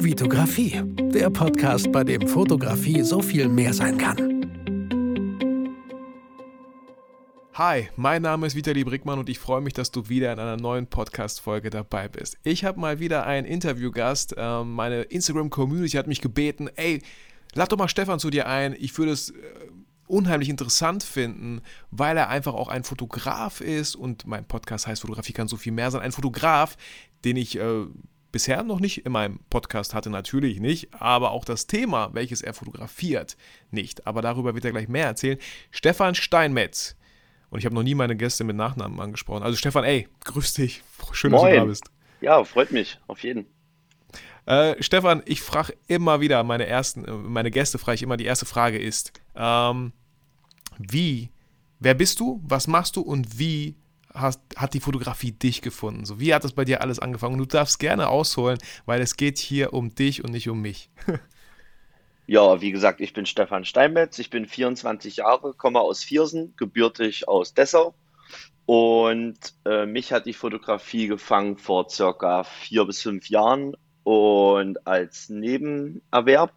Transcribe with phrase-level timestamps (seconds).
[0.00, 0.80] Vitografie,
[1.12, 4.16] der Podcast, bei dem Fotografie so viel mehr sein kann.
[7.54, 10.56] Hi, mein Name ist Vitali Brickmann und ich freue mich, dass du wieder in einer
[10.56, 12.38] neuen Podcast-Folge dabei bist.
[12.44, 14.36] Ich habe mal wieder einen Interviewgast.
[14.38, 17.02] Ähm, meine Instagram-Community hat mich gebeten, ey,
[17.54, 18.76] lad doch mal Stefan zu dir ein.
[18.78, 19.34] Ich würde es äh,
[20.06, 21.60] unheimlich interessant finden,
[21.90, 25.72] weil er einfach auch ein Fotograf ist und mein Podcast heißt Fotografie kann so viel
[25.72, 26.02] mehr sein.
[26.02, 26.76] Ein Fotograf,
[27.24, 27.86] den ich äh,
[28.32, 32.54] bisher noch nicht in meinem Podcast hatte, natürlich nicht, aber auch das Thema, welches er
[32.54, 33.36] fotografiert,
[33.70, 34.06] nicht.
[34.06, 35.38] Aber darüber wird er gleich mehr erzählen.
[35.70, 36.96] Stefan Steinmetz.
[37.50, 39.42] Und ich habe noch nie meine Gäste mit Nachnamen angesprochen.
[39.42, 40.82] Also Stefan, ey, grüß dich.
[41.12, 41.44] Schön, Moin.
[41.44, 41.84] dass du da bist.
[42.20, 43.46] Ja, freut mich, auf jeden.
[44.44, 48.24] Äh, Stefan, ich frage immer wieder meine ersten, äh, meine Gäste frage ich immer, die
[48.24, 49.92] erste Frage ist, ähm,
[50.78, 51.30] wie,
[51.78, 53.76] wer bist du, was machst du und wie
[54.14, 56.04] hast, hat die Fotografie dich gefunden?
[56.04, 57.34] So, wie hat das bei dir alles angefangen?
[57.34, 60.90] Und du darfst gerne ausholen, weil es geht hier um dich und nicht um mich.
[62.30, 67.26] Ja, wie gesagt, ich bin Stefan Steinmetz, ich bin 24 Jahre, komme aus Viersen, gebürtig
[67.26, 67.94] aus Dessau.
[68.66, 75.30] Und äh, mich hat die Fotografie gefangen vor circa vier bis fünf Jahren und als
[75.30, 76.52] Nebenerwerb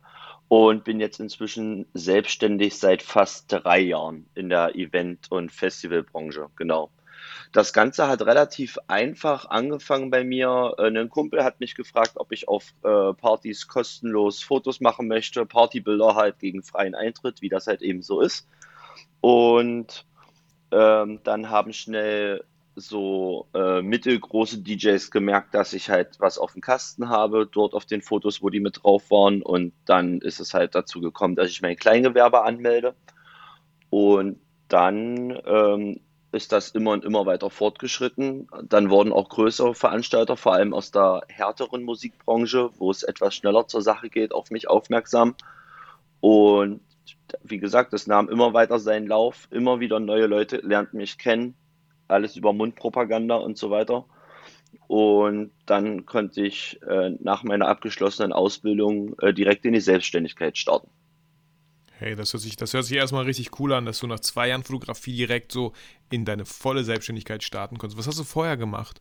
[0.50, 6.50] und bin jetzt inzwischen selbstständig seit fast drei Jahren in der Event- und Festivalbranche.
[6.58, 6.92] Genau.
[7.52, 10.74] Das Ganze hat relativ einfach angefangen bei mir.
[10.78, 15.46] Äh, Ein Kumpel hat mich gefragt, ob ich auf äh, Partys kostenlos Fotos machen möchte,
[15.46, 18.48] Partybilder halt gegen freien Eintritt, wie das halt eben so ist.
[19.20, 20.06] Und
[20.72, 26.62] ähm, dann haben schnell so äh, mittelgroße DJs gemerkt, dass ich halt was auf dem
[26.62, 29.42] Kasten habe, dort auf den Fotos, wo die mit drauf waren.
[29.42, 32.96] Und dann ist es halt dazu gekommen, dass ich mein Kleingewerbe anmelde.
[33.90, 36.00] Und dann ähm,
[36.32, 38.48] ist das immer und immer weiter fortgeschritten.
[38.64, 43.68] Dann wurden auch größere Veranstalter, vor allem aus der härteren Musikbranche, wo es etwas schneller
[43.68, 45.36] zur Sache geht, auf mich aufmerksam.
[46.22, 46.82] Und
[47.44, 49.48] wie gesagt, es nahm immer weiter seinen Lauf.
[49.52, 51.56] Immer wieder neue Leute lernten mich kennen.
[52.08, 54.06] Alles über Mundpropaganda und so weiter.
[54.88, 60.90] Und dann konnte ich äh, nach meiner abgeschlossenen Ausbildung äh, direkt in die Selbstständigkeit starten.
[62.02, 64.48] Hey, das hört, sich, das hört sich erstmal richtig cool an, dass du nach zwei
[64.48, 65.74] Jahren Fotografie direkt so
[66.10, 68.00] in deine volle Selbstständigkeit starten konntest.
[68.00, 69.00] Was hast du vorher gemacht?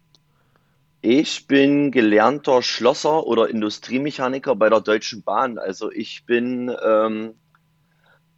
[1.00, 5.56] Ich bin gelernter Schlosser oder Industriemechaniker bei der Deutschen Bahn.
[5.56, 7.32] Also ich bin, ähm,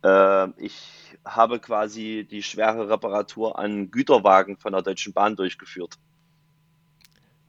[0.05, 0.77] äh, ich
[1.25, 5.99] habe quasi die schwere Reparatur an Güterwagen von der Deutschen Bahn durchgeführt.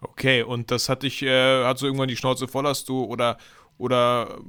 [0.01, 3.37] Okay, und das hat dich, äh, hat so irgendwann die Schnauze voll, hast du, oder,
[3.77, 4.39] oder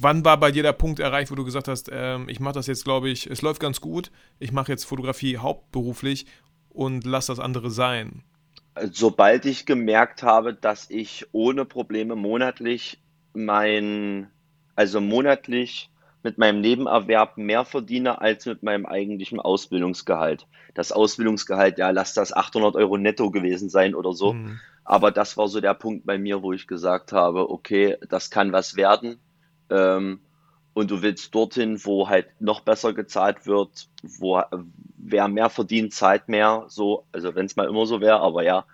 [0.00, 2.66] wann war bei dir der Punkt erreicht, wo du gesagt hast, ähm, ich mache das
[2.66, 6.26] jetzt, glaube ich, es läuft ganz gut, ich mache jetzt Fotografie hauptberuflich
[6.68, 8.22] und lass das andere sein?
[8.92, 13.00] Sobald ich gemerkt habe, dass ich ohne Probleme monatlich
[13.32, 14.30] mein,
[14.76, 15.90] also monatlich
[16.22, 20.46] mit meinem Nebenerwerb mehr verdiene als mit meinem eigentlichen Ausbildungsgehalt.
[20.74, 24.34] Das Ausbildungsgehalt, ja, lass das 800 Euro netto gewesen sein oder so.
[24.34, 24.60] Mhm.
[24.84, 28.52] Aber das war so der Punkt bei mir, wo ich gesagt habe, okay, das kann
[28.52, 29.18] was werden.
[29.70, 30.20] Ähm,
[30.74, 34.40] und du willst dorthin, wo halt noch besser gezahlt wird, wo
[34.96, 36.66] wer mehr verdient, zahlt mehr.
[36.68, 38.64] So, also wenn es mal immer so wäre, aber ja,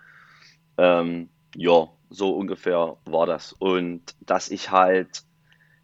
[0.77, 3.53] ähm, ja, so ungefähr war das.
[3.53, 5.23] Und dass ich halt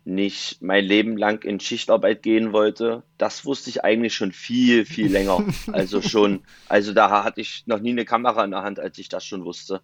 [0.04, 5.12] nicht mein Leben lang in Schichtarbeit gehen wollte, das wusste ich eigentlich schon viel, viel
[5.12, 5.44] länger.
[5.72, 9.10] Also schon, also da hatte ich noch nie eine Kamera in der Hand, als ich
[9.10, 9.82] das schon wusste.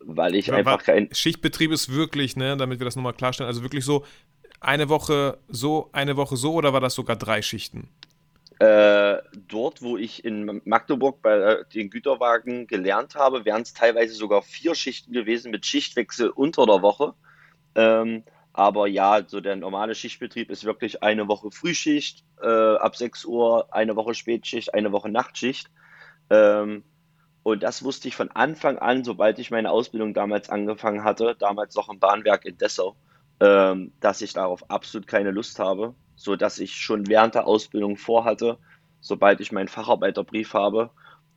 [0.00, 3.62] Weil ich Ja, einfach kein, Schichtbetrieb ist wirklich, ne, damit wir das nochmal klarstellen, also
[3.62, 4.04] wirklich so
[4.64, 7.88] eine Woche so, eine Woche so oder war das sogar drei Schichten?
[8.58, 14.14] Äh, dort, wo ich in Magdeburg bei äh, den Güterwagen gelernt habe, wären es teilweise
[14.14, 17.14] sogar vier Schichten gewesen mit Schichtwechsel unter der Woche.
[17.74, 18.22] Ähm,
[18.52, 23.72] aber ja, so der normale Schichtbetrieb ist wirklich eine Woche Frühschicht äh, ab 6 Uhr,
[23.74, 25.68] eine Woche Spätschicht, eine Woche Nachtschicht.
[26.30, 26.84] Ähm,
[27.42, 31.74] und das wusste ich von Anfang an, sobald ich meine Ausbildung damals angefangen hatte, damals
[31.74, 32.94] noch im Bahnwerk in Dessau,
[33.42, 37.96] ähm, dass ich darauf absolut keine Lust habe, so dass ich schon während der Ausbildung
[37.96, 38.58] vorhatte,
[39.00, 40.90] sobald ich meinen Facharbeiterbrief habe,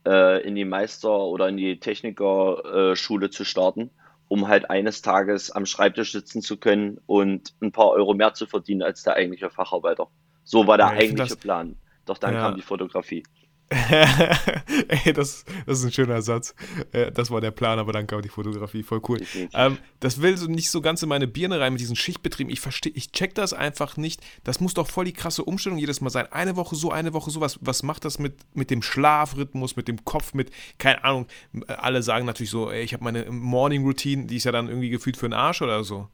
[0.06, 3.90] äh, in die Meister- oder in die Technikerschule Schule zu starten,
[4.28, 8.46] um halt eines Tages am Schreibtisch sitzen zu können und ein paar Euro mehr zu
[8.46, 10.06] verdienen als der eigentliche Facharbeiter.
[10.44, 11.74] So war der Ja, eigentliche das- Plan.
[12.04, 12.40] Doch dann Ja.
[12.42, 13.24] kam die Fotografie.
[13.70, 16.54] Ey, das, das ist ein schöner Satz.
[16.92, 18.84] Äh, Das war der Plan, aber dann kam die Fotografie.
[18.84, 19.20] Voll cool.
[19.54, 22.52] Ähm, das will so nicht so ganz in meine Birne rein mit diesen Schichtbetrieben.
[22.52, 24.24] Ich verstehe, ich check das einfach nicht.
[24.44, 26.30] Das muss doch voll die krasse Umstellung jedes Mal sein.
[26.30, 27.40] Eine Woche so, eine Woche so.
[27.40, 31.26] Was, was macht das mit, mit dem Schlafrhythmus, mit dem Kopf, mit, keine Ahnung.
[31.66, 34.90] Alle sagen natürlich so, ey, ich habe meine Morning Routine, die ist ja dann irgendwie
[34.90, 36.08] gefühlt für den Arsch oder so.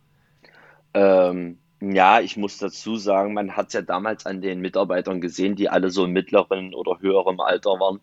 [0.94, 5.56] Ähm, ja, ich muss dazu sagen, man hat es ja damals an den Mitarbeitern gesehen,
[5.56, 8.00] die alle so im mittleren oder höheren Alter waren.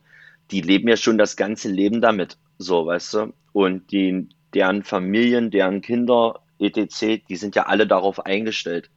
[0.52, 3.34] Die leben ja schon das ganze Leben damit, so, weißt du?
[3.54, 8.90] Und die, deren Familien, deren Kinder, etc., die sind ja alle darauf eingestellt.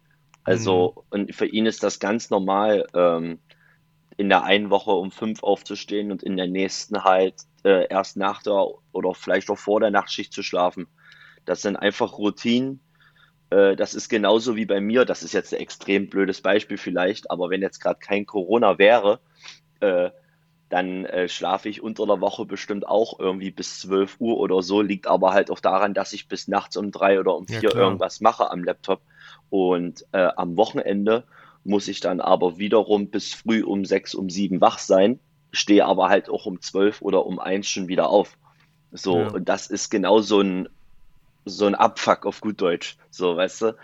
[0.44, 1.02] Also, mhm.
[1.10, 3.38] und für ihn ist das ganz normal, ähm,
[4.16, 7.34] in der einen Woche um fünf aufzustehen und in der nächsten halt
[7.64, 10.86] äh, erst nach der oder vielleicht auch vor der Nachtschicht zu schlafen.
[11.44, 12.80] Das sind einfach Routinen.
[13.52, 15.04] Äh, das ist genauso wie bei mir.
[15.04, 19.20] Das ist jetzt ein extrem blödes Beispiel vielleicht, aber wenn jetzt gerade kein Corona wäre,
[19.80, 20.10] äh,
[20.70, 24.80] dann äh, schlafe ich unter der Woche bestimmt auch irgendwie bis 12 Uhr oder so.
[24.80, 27.74] Liegt aber halt auch daran, dass ich bis nachts um drei oder um vier ja,
[27.74, 29.02] irgendwas mache am Laptop.
[29.50, 31.24] Und äh, am Wochenende
[31.62, 35.20] muss ich dann aber wiederum bis früh um sechs, um sieben wach sein,
[35.50, 38.38] stehe aber halt auch um zwölf oder um eins schon wieder auf.
[38.92, 39.28] So, ja.
[39.28, 40.70] und das ist genau so ein,
[41.44, 43.76] so ein Abfuck auf gut Deutsch, so, weißt du?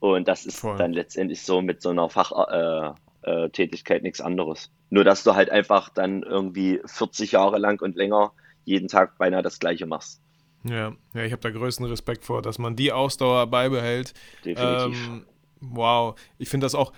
[0.00, 0.76] Und das ist Voll.
[0.76, 4.70] dann letztendlich so mit so einer Fachtätigkeit äh, äh, nichts anderes.
[4.90, 8.32] Nur, dass du halt einfach dann irgendwie 40 Jahre lang und länger
[8.64, 10.20] jeden Tag beinahe das Gleiche machst.
[10.64, 14.14] Ja, ja ich habe da größten Respekt vor, dass man die Ausdauer beibehält.
[14.44, 15.06] Definitiv.
[15.06, 15.26] Ähm,
[15.60, 16.92] wow, ich finde das auch,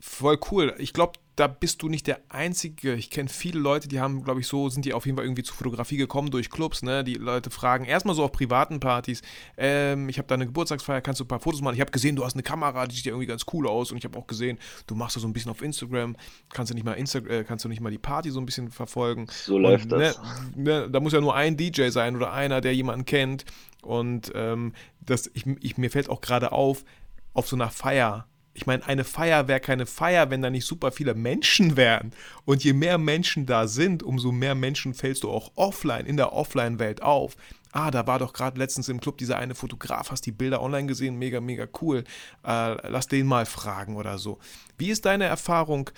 [0.00, 0.74] voll cool.
[0.78, 2.94] Ich glaube, da bist du nicht der Einzige.
[2.94, 5.44] Ich kenne viele Leute, die haben, glaube ich, so, sind die auf jeden Fall irgendwie
[5.44, 7.04] zur Fotografie gekommen durch Clubs, ne?
[7.04, 9.22] Die Leute fragen erstmal so auf privaten Partys,
[9.56, 11.74] ähm, ich habe da eine Geburtstagsfeier, kannst du ein paar Fotos machen?
[11.74, 13.98] Ich habe gesehen, du hast eine Kamera, die sieht ja irgendwie ganz cool aus und
[13.98, 14.58] ich habe auch gesehen,
[14.88, 16.16] du machst das so ein bisschen auf Instagram,
[16.48, 18.72] kannst du nicht mal Insta äh, kannst du nicht mal die Party so ein bisschen
[18.72, 19.26] verfolgen?
[19.30, 20.20] So und, läuft das.
[20.56, 23.44] Ne, ne, da muss ja nur ein DJ sein oder einer, der jemanden kennt
[23.82, 26.84] und ähm, das, ich, ich, mir fällt auch gerade auf,
[27.32, 28.26] auf so einer Feier
[28.58, 32.10] ich meine, eine Feier wäre keine Feier, wenn da nicht super viele Menschen wären.
[32.44, 36.32] Und je mehr Menschen da sind, umso mehr Menschen fällst du auch offline, in der
[36.32, 37.36] Offline-Welt auf.
[37.70, 40.88] Ah, da war doch gerade letztens im Club dieser eine Fotograf, hast die Bilder online
[40.88, 42.02] gesehen, mega, mega cool.
[42.44, 44.40] Äh, lass den mal fragen oder so.
[44.76, 45.90] Wie ist deine Erfahrung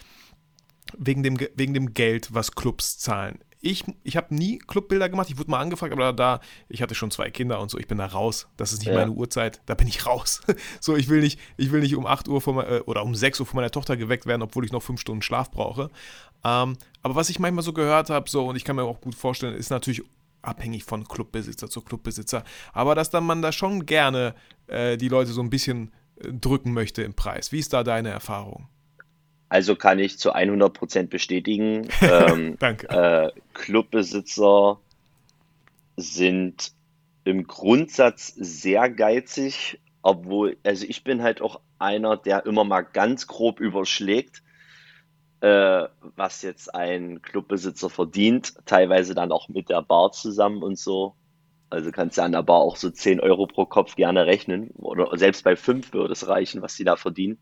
[0.98, 3.38] wegen dem, wegen dem Geld, was Clubs zahlen?
[3.62, 5.28] Ich, ich habe nie Clubbilder gemacht.
[5.28, 7.98] Ich wurde mal angefragt, aber da, ich hatte schon zwei Kinder und so, ich bin
[7.98, 8.48] da raus.
[8.56, 8.94] Das ist nicht ja.
[8.94, 10.40] meine Uhrzeit, da bin ich raus.
[10.80, 13.40] so, ich will nicht, ich will nicht um 8 Uhr von, äh, oder um 6
[13.40, 15.90] Uhr von meiner Tochter geweckt werden, obwohl ich noch 5 Stunden Schlaf brauche.
[16.42, 19.14] Ähm, aber was ich manchmal so gehört habe, so, und ich kann mir auch gut
[19.14, 20.02] vorstellen, ist natürlich
[20.42, 22.44] abhängig von Clubbesitzer zu Clubbesitzer.
[22.72, 24.34] Aber dass dann man da schon gerne
[24.66, 27.52] äh, die Leute so ein bisschen äh, drücken möchte im Preis.
[27.52, 28.68] Wie ist da deine Erfahrung?
[29.50, 31.88] Also kann ich zu 100 Prozent bestätigen.
[32.00, 32.88] Ähm, Danke.
[32.88, 34.78] Äh, Clubbesitzer
[35.96, 36.72] sind
[37.24, 43.26] im Grundsatz sehr geizig, obwohl, also ich bin halt auch einer, der immer mal ganz
[43.26, 44.42] grob überschlägt,
[45.40, 45.84] äh,
[46.16, 51.14] was jetzt ein Clubbesitzer verdient, teilweise dann auch mit der Bar zusammen und so.
[51.68, 54.70] Also kannst du an der Bar auch so 10 Euro pro Kopf gerne rechnen.
[54.78, 57.38] Oder selbst bei 5 würde es reichen, was sie da verdienen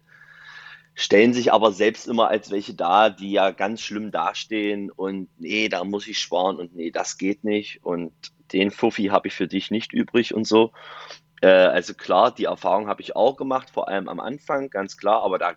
[0.98, 5.68] stellen sich aber selbst immer als welche da, die ja ganz schlimm dastehen und nee,
[5.68, 8.12] da muss ich sparen und nee, das geht nicht und
[8.52, 10.72] den Fuffi habe ich für dich nicht übrig und so.
[11.40, 15.22] Äh, also klar, die Erfahrung habe ich auch gemacht, vor allem am Anfang, ganz klar,
[15.22, 15.54] aber da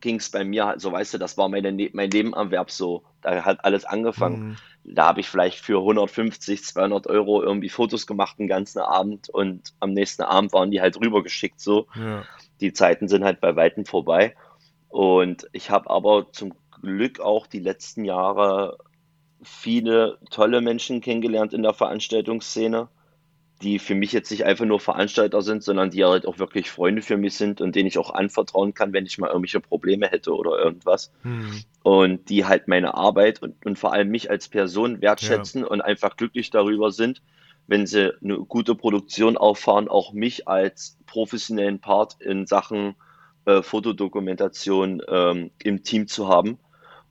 [0.00, 3.44] ging es bei mir, so weißt du, das war meine, ne-, mein Nebenanwerb so, da
[3.44, 4.40] hat alles angefangen.
[4.40, 4.56] Mhm.
[4.84, 9.74] Da habe ich vielleicht für 150, 200 Euro irgendwie Fotos gemacht den ganzen Abend und
[9.78, 11.86] am nächsten Abend waren die halt rübergeschickt so.
[11.94, 12.24] Ja.
[12.62, 14.34] Die Zeiten sind halt bei Weitem vorbei.
[14.90, 18.76] Und ich habe aber zum Glück auch die letzten Jahre
[19.42, 22.88] viele tolle Menschen kennengelernt in der Veranstaltungsszene,
[23.62, 27.02] die für mich jetzt nicht einfach nur Veranstalter sind, sondern die halt auch wirklich Freunde
[27.02, 30.34] für mich sind und denen ich auch anvertrauen kann, wenn ich mal irgendwelche Probleme hätte
[30.34, 31.12] oder irgendwas.
[31.22, 31.62] Hm.
[31.82, 35.68] Und die halt meine Arbeit und, und vor allem mich als Person wertschätzen ja.
[35.68, 37.22] und einfach glücklich darüber sind,
[37.68, 42.96] wenn sie eine gute Produktion auffahren, auch mich als professionellen Part in Sachen
[43.50, 46.58] äh, Fotodokumentation ähm, im Team zu haben.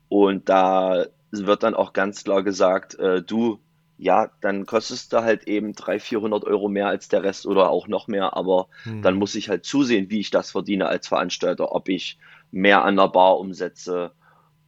[0.08, 3.60] Und da wird dann auch ganz klar gesagt, äh, du,
[3.98, 7.88] ja, dann kostest du halt eben 300, 400 Euro mehr als der Rest oder auch
[7.88, 9.02] noch mehr, aber hm.
[9.02, 12.18] dann muss ich halt zusehen, wie ich das verdiene als Veranstalter, ob ich
[12.52, 14.12] mehr an der Bar umsetze,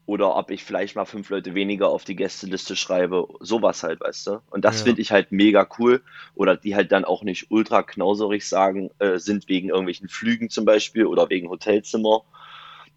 [0.05, 4.27] oder ob ich vielleicht mal fünf Leute weniger auf die Gästeliste schreibe, sowas halt, weißt
[4.27, 4.39] du.
[4.49, 4.85] Und das ja.
[4.85, 6.01] finde ich halt mega cool.
[6.35, 10.65] Oder die halt dann auch nicht ultra knauserig sagen, äh, sind wegen irgendwelchen Flügen zum
[10.65, 12.23] Beispiel oder wegen Hotelzimmer.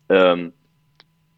[0.09, 0.53] Ähm,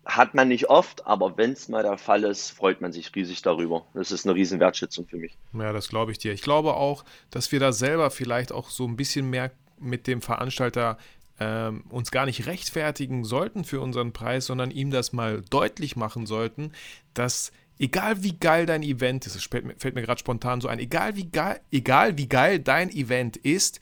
[0.04, 3.42] hat man nicht oft, aber wenn es mal der Fall ist, freut man sich riesig
[3.42, 3.86] darüber.
[3.92, 5.36] Das ist eine riesen Wertschätzung für mich.
[5.52, 6.32] Ja, das glaube ich dir.
[6.32, 10.22] Ich glaube auch, dass wir da selber vielleicht auch so ein bisschen mehr mit dem
[10.22, 10.96] Veranstalter
[11.38, 16.26] ähm, uns gar nicht rechtfertigen sollten für unseren Preis, sondern ihm das mal deutlich machen
[16.26, 16.72] sollten,
[17.14, 21.16] dass egal wie geil dein Event ist, es fällt mir, gerade spontan so ein, egal
[21.16, 23.80] wie geil, egal wie geil dein Event ist,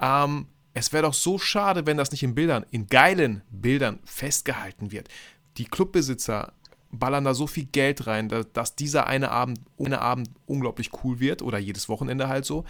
[0.00, 4.92] ähm, es wäre doch so schade, wenn das nicht in Bildern, in geilen Bildern festgehalten
[4.92, 5.08] wird.
[5.56, 6.52] Die Clubbesitzer
[6.92, 11.20] ballern da so viel Geld rein, dass, dass dieser eine Abend, eine Abend unglaublich cool
[11.20, 12.64] wird oder jedes Wochenende halt so.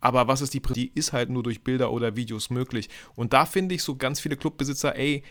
[0.00, 2.88] Aber was ist die, die ist halt nur durch Bilder oder Videos möglich.
[3.14, 5.22] Und da finde ich so ganz viele Clubbesitzer, ey,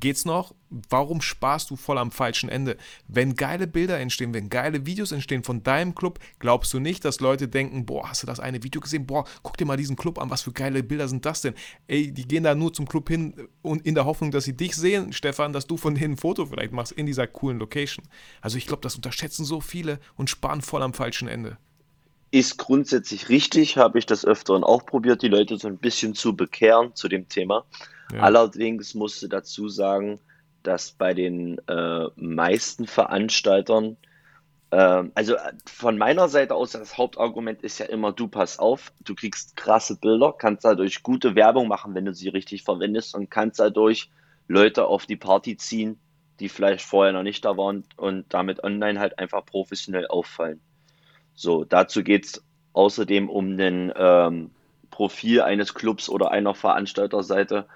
[0.00, 0.54] geht's noch?
[0.70, 2.76] Warum sparst du voll am falschen Ende?
[3.06, 7.20] Wenn geile Bilder entstehen, wenn geile Videos entstehen von deinem Club, glaubst du nicht, dass
[7.20, 9.06] Leute denken, boah, hast du das eine Video gesehen?
[9.06, 11.54] Boah, guck dir mal diesen Club an, was für geile Bilder sind das denn?
[11.86, 14.76] Ey, die gehen da nur zum Club hin und in der Hoffnung, dass sie dich
[14.76, 18.06] sehen, Stefan, dass du von denen ein Foto vielleicht machst in dieser coolen Location.
[18.40, 21.58] Also ich glaube, das unterschätzen so viele und sparen voll am falschen Ende.
[22.30, 26.36] Ist grundsätzlich richtig, habe ich das Öfteren auch probiert, die Leute so ein bisschen zu
[26.36, 27.64] bekehren zu dem Thema.
[28.12, 28.20] Ja.
[28.20, 30.20] Allerdings musste dazu sagen,
[30.62, 33.96] dass bei den äh, meisten Veranstaltern,
[34.70, 39.14] äh, also von meiner Seite aus, das Hauptargument ist ja immer, du pass auf, du
[39.14, 43.60] kriegst krasse Bilder, kannst dadurch gute Werbung machen, wenn du sie richtig verwendest und kannst
[43.60, 44.10] dadurch
[44.48, 45.98] Leute auf die Party ziehen,
[46.40, 50.60] die vielleicht vorher noch nicht da waren und damit online halt einfach professionell auffallen.
[51.38, 54.50] So, dazu geht es außerdem um ein ähm,
[54.90, 57.68] Profil eines Clubs oder einer Veranstalterseite,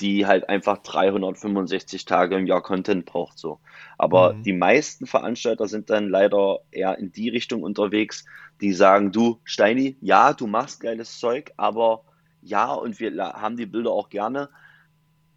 [0.00, 3.38] die halt einfach 365 Tage im Jahr Content braucht.
[3.38, 3.60] So.
[3.98, 4.44] Aber mhm.
[4.44, 8.24] die meisten Veranstalter sind dann leider eher in die Richtung unterwegs,
[8.62, 12.04] die sagen, du, Steini, ja, du machst geiles Zeug, aber
[12.40, 14.48] ja, und wir haben die Bilder auch gerne,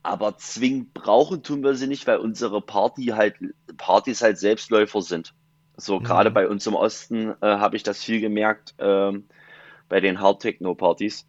[0.02, 3.36] aber zwingend brauchen tun wir sie nicht, weil unsere Party halt,
[3.76, 5.34] Partys halt Selbstläufer sind.
[5.78, 6.04] So, mhm.
[6.04, 9.26] gerade bei uns im Osten äh, habe ich das viel gemerkt, ähm,
[9.90, 11.28] bei den Hard Techno Partys.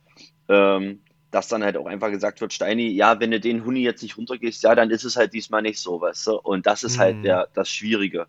[0.49, 1.01] Ähm,
[1.33, 4.17] dass dann halt auch einfach gesagt wird, Steini, ja, wenn du den Huni jetzt nicht
[4.17, 6.41] runtergehst, ja, dann ist es halt diesmal nicht so, weißt du?
[6.41, 7.19] Und das ist halt mhm.
[7.19, 8.27] halt der, das Schwierige.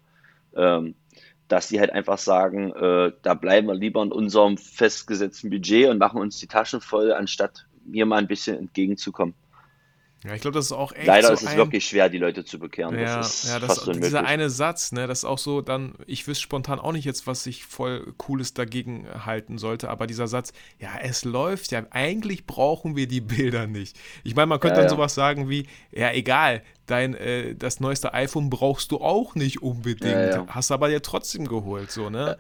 [0.56, 0.96] Ähm,
[1.48, 5.98] dass die halt einfach sagen, äh, da bleiben wir lieber in unserem festgesetzten Budget und
[5.98, 9.34] machen uns die Taschen voll, anstatt mir mal ein bisschen entgegenzukommen.
[10.24, 11.06] Ja, ich glaube, das ist auch echt.
[11.06, 11.58] Leider so ist es ein...
[11.58, 12.98] wirklich schwer, die Leute zu bekehren.
[12.98, 15.94] Ja, das ist ja, das, fast dieser eine Satz, ne, das ist auch so, dann,
[16.08, 20.28] ich wüsste spontan auch nicht jetzt, was ich voll Cooles dagegen halten sollte, aber dieser
[20.28, 24.00] Satz, ja, es läuft ja, eigentlich brauchen wir die Bilder nicht.
[24.24, 28.14] Ich meine, man könnte ja, dann sowas sagen wie, ja, egal, dein, äh, das neueste
[28.16, 32.38] iPhone brauchst du auch nicht unbedingt, hast aber ja trotzdem geholt, so, ne?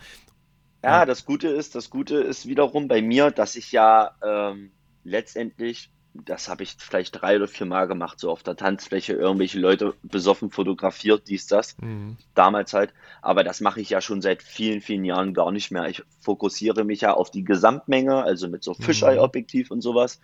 [0.84, 4.72] Ja, das Gute ist, das Gute ist wiederum bei mir, dass ich ja ähm,
[5.04, 5.92] letztendlich
[6.26, 9.94] das habe ich vielleicht drei oder vier Mal gemacht, so auf der Tanzfläche, irgendwelche Leute
[10.04, 12.18] besoffen fotografiert, dies, das, mhm.
[12.36, 12.94] damals halt.
[13.22, 15.88] Aber das mache ich ja schon seit vielen, vielen Jahren gar nicht mehr.
[15.88, 18.84] Ich fokussiere mich ja auf die Gesamtmenge, also mit so mhm.
[18.84, 20.20] Fisheye-Objektiv und sowas,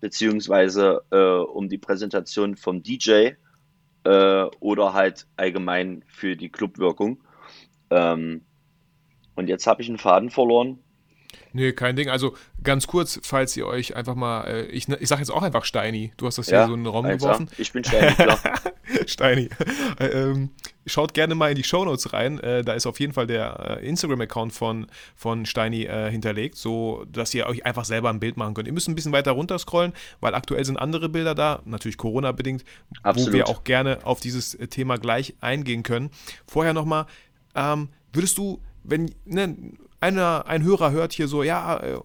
[0.00, 3.30] beziehungsweise äh, um die Präsentation vom DJ
[4.04, 7.22] äh, oder halt allgemein für die Clubwirkung.
[7.90, 8.42] Ähm,
[9.34, 10.78] und jetzt habe ich einen Faden verloren.
[11.52, 12.08] Nee, kein Ding.
[12.08, 15.64] Also ganz kurz, falls ihr euch einfach mal, äh, ich, ich sag jetzt auch einfach
[15.64, 16.12] Steini.
[16.16, 17.48] Du hast das ja, hier so in den Raum geworfen.
[17.58, 18.38] Ich bin Steini, klar.
[19.06, 19.48] Steini.
[20.00, 20.50] Äh, ähm,
[20.86, 22.40] schaut gerne mal in die Shownotes rein.
[22.40, 27.04] Äh, da ist auf jeden Fall der äh, Instagram-Account von, von Steini äh, hinterlegt, so
[27.10, 28.66] dass ihr euch einfach selber ein Bild machen könnt.
[28.66, 32.64] Ihr müsst ein bisschen weiter runter scrollen, weil aktuell sind andere Bilder da, natürlich Corona-bedingt,
[33.04, 36.10] wo wir auch gerne auf dieses Thema gleich eingehen können.
[36.46, 37.06] Vorher nochmal,
[37.54, 39.56] ähm, würdest du, wenn, ne,
[40.00, 42.02] einer, ein Hörer hört hier so, ja,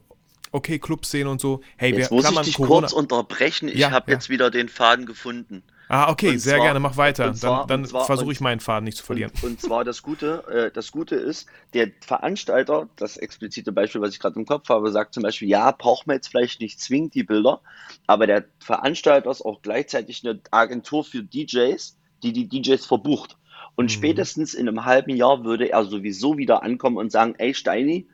[0.51, 1.61] okay, Clubszene und so.
[1.77, 3.69] Hey, jetzt muss ich dich Corona kurz unterbrechen.
[3.69, 4.17] Ich ja, habe ja.
[4.17, 5.63] jetzt wieder den Faden gefunden.
[5.91, 7.33] Ah, okay, und sehr zwar, gerne, mach weiter.
[7.33, 9.31] Zwar, dann, dann versuche ich meinen Faden nicht zu verlieren.
[9.41, 14.13] Und, und zwar das Gute, äh, das Gute ist, der Veranstalter, das explizite Beispiel, was
[14.13, 17.15] ich gerade im Kopf habe, sagt zum Beispiel, ja, braucht man jetzt vielleicht nicht zwingend
[17.15, 17.61] die Bilder,
[18.05, 23.37] aber der Veranstalter ist auch gleichzeitig eine Agentur für DJs, die die DJs verbucht.
[23.75, 23.89] Und mhm.
[23.89, 28.07] spätestens in einem halben Jahr würde er sowieso wieder ankommen und sagen, ey Steini,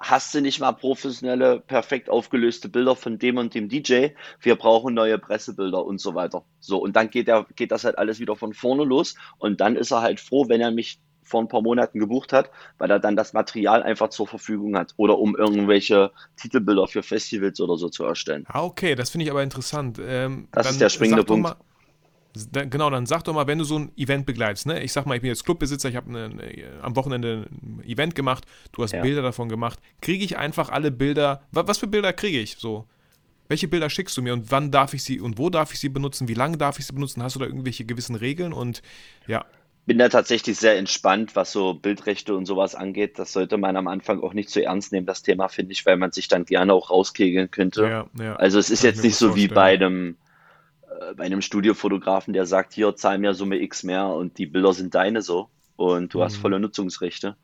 [0.00, 4.08] hast du nicht mal professionelle, perfekt aufgelöste Bilder von dem und dem DJ?
[4.40, 6.44] Wir brauchen neue Pressebilder und so weiter.
[6.60, 9.14] So, und dann geht, er, geht das halt alles wieder von vorne los.
[9.38, 12.50] Und dann ist er halt froh, wenn er mich vor ein paar Monaten gebucht hat,
[12.78, 17.60] weil er dann das Material einfach zur Verfügung hat oder um irgendwelche Titelbilder für Festivals
[17.60, 18.44] oder so zu erstellen.
[18.48, 20.00] Ah, okay, das finde ich aber interessant.
[20.02, 21.42] Ähm, das ist der springende Punkt.
[21.42, 21.56] Mal,
[22.52, 24.82] genau, dann sag doch mal, wenn du so ein Event begleitest, ne?
[24.82, 26.30] Ich sag mal, ich bin jetzt Clubbesitzer, ich habe
[26.82, 29.02] am Wochenende ein Event gemacht, du hast ja.
[29.02, 29.78] Bilder davon gemacht.
[30.00, 32.86] Kriege ich einfach alle Bilder, was für Bilder kriege ich so?
[33.48, 35.88] Welche Bilder schickst du mir und wann darf ich sie und wo darf ich sie
[35.88, 36.28] benutzen?
[36.28, 37.22] Wie lange darf ich sie benutzen?
[37.22, 38.82] Hast du da irgendwelche gewissen Regeln und
[39.26, 39.46] ja?
[39.86, 43.18] Bin da tatsächlich sehr entspannt, was so Bildrechte und sowas angeht.
[43.18, 45.96] Das sollte man am Anfang auch nicht zu ernst nehmen, das Thema, finde ich, weil
[45.96, 47.84] man sich dann gerne auch rauskegeln könnte.
[47.84, 48.36] Ja, ja.
[48.36, 50.18] Also es ist jetzt nicht so wie bei einem
[51.16, 54.94] bei einem Studiofotografen, der sagt, hier, zahl mir Summe X mehr und die Bilder sind
[54.94, 56.22] deine so und du mhm.
[56.22, 57.36] hast volle Nutzungsrechte.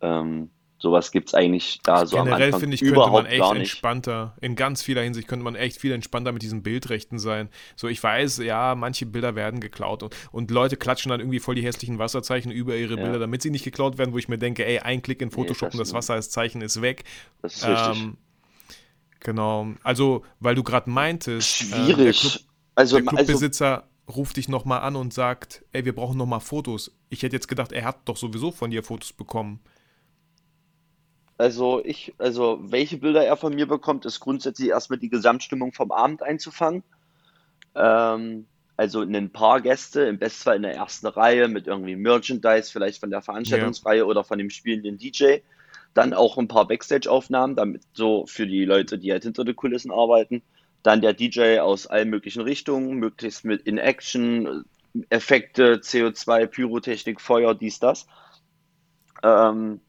[0.00, 4.56] Ähm, Sowas gibt es eigentlich da so Generell finde ich, könnte man echt entspannter, in
[4.56, 7.48] ganz vieler Hinsicht könnte man echt viel entspannter mit diesen Bildrechten sein.
[7.76, 11.54] So, ich weiß, ja, manche Bilder werden geklaut und, und Leute klatschen dann irgendwie voll
[11.54, 13.04] die hässlichen Wasserzeichen über ihre Ja.
[13.04, 15.70] Bilder, damit sie nicht geklaut werden, wo ich mir denke, ey, ein Klick in Photoshop
[15.70, 15.94] das und das.
[15.94, 17.04] Wasser als Zeichen ist weg.
[17.40, 18.02] Das ist richtig.
[18.02, 18.16] Ähm,
[19.20, 22.20] genau, also, weil du gerade meintest, äh, der Schwierig.
[22.20, 22.42] Club,
[22.76, 26.92] also, der also Clubbesitzer ruft dich nochmal an und sagt, ey, wir brauchen nochmal Fotos.
[27.08, 29.60] Ich hätte jetzt gedacht, er hat doch sowieso von dir Fotos bekommen.
[31.38, 35.90] Also ich, also welche Bilder er von mir bekommt, ist grundsätzlich erstmal die Gesamtstimmung vom
[35.90, 36.82] Abend einzufangen.
[37.74, 43.00] Ähm, also ein paar Gäste, im Bestfall in der ersten Reihe mit irgendwie Merchandise, vielleicht
[43.00, 45.38] von der Veranstaltungsreihe oder von dem spielenden DJ.
[45.94, 49.90] Dann auch ein paar Backstage-Aufnahmen, damit so für die Leute, die halt hinter den Kulissen
[49.90, 50.42] arbeiten.
[50.86, 54.64] Dann der DJ aus allen möglichen Richtungen, möglichst mit In-Action,
[55.10, 58.06] Effekte, CO2, Pyrotechnik, Feuer, dies, das.
[59.24, 59.80] Ähm,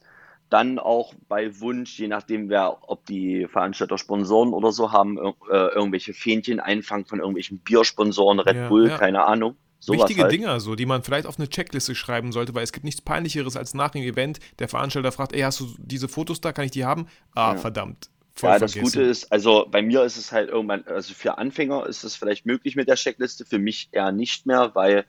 [0.50, 5.32] dann auch bei Wunsch, je nachdem, wer, ob die Veranstalter Sponsoren oder so haben, äh,
[5.52, 8.98] irgendwelche Fähnchen einfangen von irgendwelchen Biersponsoren, Red Ja, Bull, ja.
[8.98, 9.56] keine Ahnung.
[9.86, 10.32] Wichtige halt.
[10.32, 13.56] Dinger, so, die man vielleicht auf eine Checkliste schreiben sollte, weil es gibt nichts Peinlicheres
[13.56, 14.40] als nach dem Event.
[14.58, 16.54] Der Veranstalter fragt, ey, hast du diese Fotos da?
[16.54, 17.08] Kann ich die haben?
[17.36, 17.58] Ah, Ja.
[17.58, 18.10] verdammt.
[18.38, 19.00] Voll Ja, das vergessen.
[19.00, 22.46] Gute ist, also bei mir ist es halt irgendwann, also für Anfänger ist es vielleicht
[22.46, 25.06] möglich mit der Checkliste, für mich eher nicht mehr, weil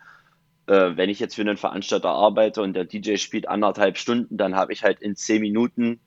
[0.67, 4.57] äh, wenn ich jetzt für einen Veranstalter arbeite und der DJ spielt anderthalb Stunden, dann
[4.57, 6.01] habe ich halt in zehn Minuten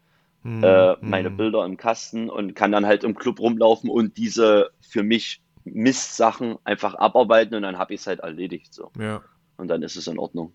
[0.44, 1.38] Hm, äh, meine hm.
[1.38, 6.58] Bilder im Kasten und kann dann halt im Club rumlaufen und diese für mich Mistsachen
[6.64, 8.92] einfach abarbeiten und dann habe ich es halt erledigt so.
[9.00, 9.22] Ja.
[9.58, 10.54] Und dann ist es in Ordnung.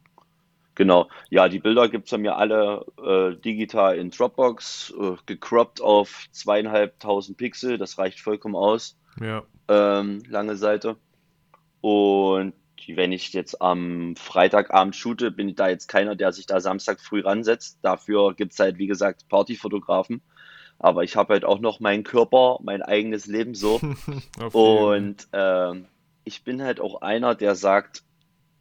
[0.77, 1.09] Genau.
[1.31, 6.27] Ja, die Bilder gibt es bei mir alle äh, digital in Dropbox, äh, gecroppt auf
[6.31, 8.97] zweieinhalbtausend Pixel, das reicht vollkommen aus.
[9.21, 9.43] Ja.
[9.69, 10.97] Ähm, lange Seite.
[11.81, 12.53] Und
[12.89, 17.01] wenn ich jetzt am Freitagabend shoote, bin ich da jetzt keiner, der sich da Samstag
[17.01, 17.79] früh ransetzt.
[17.83, 20.21] Dafür gibt es halt, wie gesagt, Partyfotografen.
[20.79, 23.81] Aber ich habe halt auch noch meinen Körper, mein eigenes Leben so.
[24.53, 25.87] Und ähm,
[26.25, 28.05] ich bin halt auch einer, der sagt,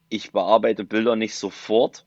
[0.09, 2.05] ich bearbeite Bilder nicht sofort,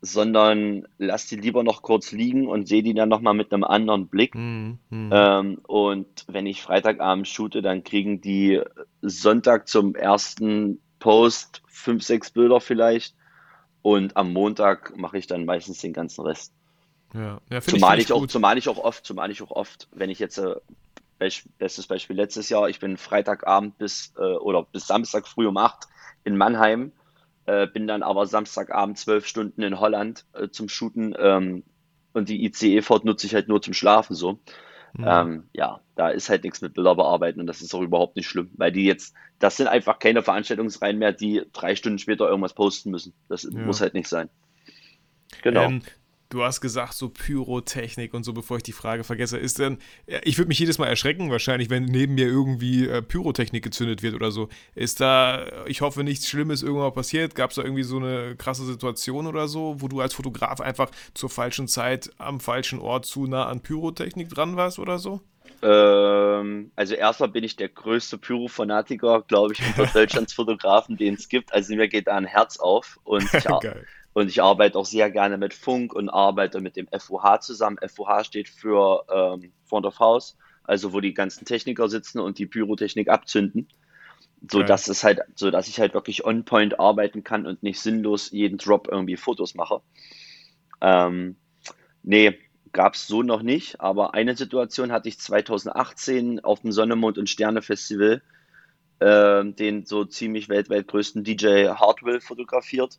[0.00, 4.08] sondern lass die lieber noch kurz liegen und sehe die dann nochmal mit einem anderen
[4.08, 4.34] Blick.
[4.34, 4.78] Hm.
[4.90, 8.60] Ähm, und wenn ich Freitagabend shoote, dann kriegen die
[9.00, 13.14] Sonntag zum ersten Post fünf, sechs Bilder vielleicht.
[13.80, 16.52] Und am Montag mache ich dann meistens den ganzen Rest.
[17.14, 17.40] ja.
[17.50, 18.30] ja Zumal ich ich auch, gut.
[18.30, 20.56] zumal ich auch oft, zumal ich auch oft, wenn ich jetzt, äh,
[21.18, 25.88] bestes Beispiel letztes Jahr, ich bin Freitagabend bis äh, oder bis Samstag früh um acht
[26.24, 26.92] in Mannheim,
[27.46, 31.62] äh, bin dann aber Samstagabend zwölf Stunden in Holland äh, zum Shooten ähm,
[32.12, 34.38] und die ICE-Fahrt nutze ich halt nur zum Schlafen so.
[34.96, 35.04] Hm.
[35.06, 38.28] Ähm, ja, da ist halt nichts mit Bilder bearbeiten und das ist auch überhaupt nicht
[38.28, 42.54] schlimm, weil die jetzt, das sind einfach keine Veranstaltungsreihen mehr, die drei Stunden später irgendwas
[42.54, 43.12] posten müssen.
[43.28, 44.30] Das muss halt nicht sein.
[45.42, 45.64] Genau.
[45.64, 45.82] Ähm,
[46.28, 49.78] du hast gesagt, so Pyrotechnik und so, bevor ich die Frage vergesse, ist denn,
[50.22, 54.14] ich würde mich jedes Mal erschrecken, wahrscheinlich, wenn neben mir irgendwie äh, Pyrotechnik gezündet wird
[54.14, 54.48] oder so.
[54.74, 57.34] Ist da, ich hoffe, nichts Schlimmes irgendwann passiert?
[57.34, 60.90] Gab es da irgendwie so eine krasse Situation oder so, wo du als Fotograf einfach
[61.14, 65.20] zur falschen Zeit am falschen Ort zu nah an Pyrotechnik dran warst oder so?
[65.62, 71.28] Ähm, also erstmal bin ich der größte Pyro-Fanatiker, glaube ich, unter Deutschlands Fotografen, den es
[71.28, 71.52] gibt.
[71.54, 73.46] Also mir geht da ein Herz auf und ich.
[74.14, 77.78] Und ich arbeite auch sehr gerne mit Funk und arbeite mit dem FOH zusammen.
[77.86, 82.46] FOH steht für ähm, Front of House, also wo die ganzen Techniker sitzen und die
[82.46, 83.68] Pyrotechnik abzünden.
[84.50, 87.80] So dass es halt, so dass ich halt wirklich on point arbeiten kann und nicht
[87.80, 89.80] sinnlos jeden Drop irgendwie Fotos mache.
[90.80, 91.36] Ähm,
[92.02, 92.38] nee,
[92.72, 97.16] gab es so noch nicht, aber eine Situation hatte ich 2018 auf dem Sonne, Mond
[97.16, 98.22] und Sterne Festival,
[99.00, 102.98] ähm, den so ziemlich weltweit größten DJ Hardwell fotografiert.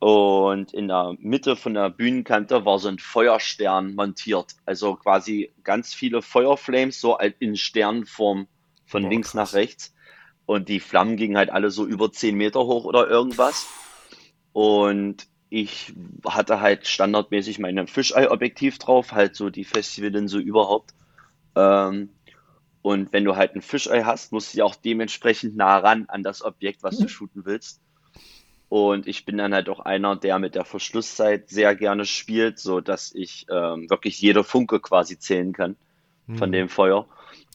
[0.00, 4.54] Und in der Mitte von der Bühnenkante war so ein Feuerstern montiert.
[4.64, 8.46] Also quasi ganz viele Feuerflames, so halt in Sternform
[8.86, 9.52] von Boah, links krass.
[9.52, 9.94] nach rechts.
[10.46, 13.66] Und die Flammen gingen halt alle so über 10 Meter hoch oder irgendwas.
[14.52, 15.92] Und ich
[16.26, 20.94] hatte halt standardmäßig mein Fisheye-Objektiv drauf, halt so die Festivallinse überhaupt.
[21.56, 22.10] Ähm,
[22.82, 26.22] und wenn du halt ein Fisheye hast, musst du ja auch dementsprechend nah ran an
[26.22, 27.80] das Objekt, was du shooten willst.
[28.68, 32.80] Und ich bin dann halt auch einer, der mit der Verschlusszeit sehr gerne spielt, so
[32.80, 35.76] dass ich ähm, wirklich jede Funke quasi zählen kann
[36.32, 36.52] von Hm.
[36.52, 37.08] dem Feuer.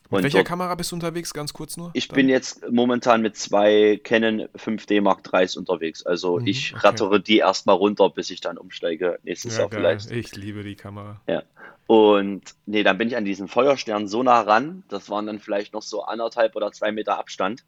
[0.10, 1.94] Mit Und welcher dort, Kamera bist du unterwegs, ganz kurz nur?
[1.94, 2.14] ich Dann?
[2.14, 6.06] bin jetzt momentan mit zwei Canon 5D Mark IIIs unterwegs.
[6.06, 6.84] Also Mhm, ich okay.
[6.84, 10.04] rattere die erstmal runter, bis ich dann umsteige nächstes Ja, Jahr geil.
[10.04, 10.12] vielleicht.
[10.12, 11.22] Ich liebe die Kamera.
[11.28, 11.44] Ja.
[11.86, 15.74] Und nee, dann bin ich an diesen Feuerstern so nah ran, das waren dann vielleicht
[15.74, 17.66] noch so anderthalb oder zwei Meter Abstand,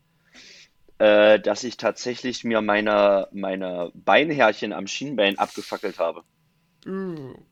[0.98, 6.24] äh, dass ich tatsächlich mir meine, meine Beinhärchen am Schienbein abgefackelt habe.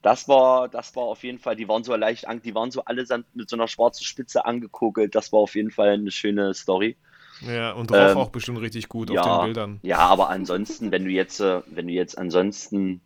[0.04, 3.36] Das war, das war auf jeden Fall, die waren so leicht, die waren so allesamt
[3.36, 5.16] mit so einer schwarzen Spitze angekokelt.
[5.16, 6.98] Das war auf jeden Fall eine schöne Story.
[7.42, 9.80] Ja, und roch ähm, auch bestimmt richtig gut ja, auf den Bildern.
[9.82, 13.02] Ja, aber ansonsten, wenn du jetzt, äh, wenn du jetzt ansonsten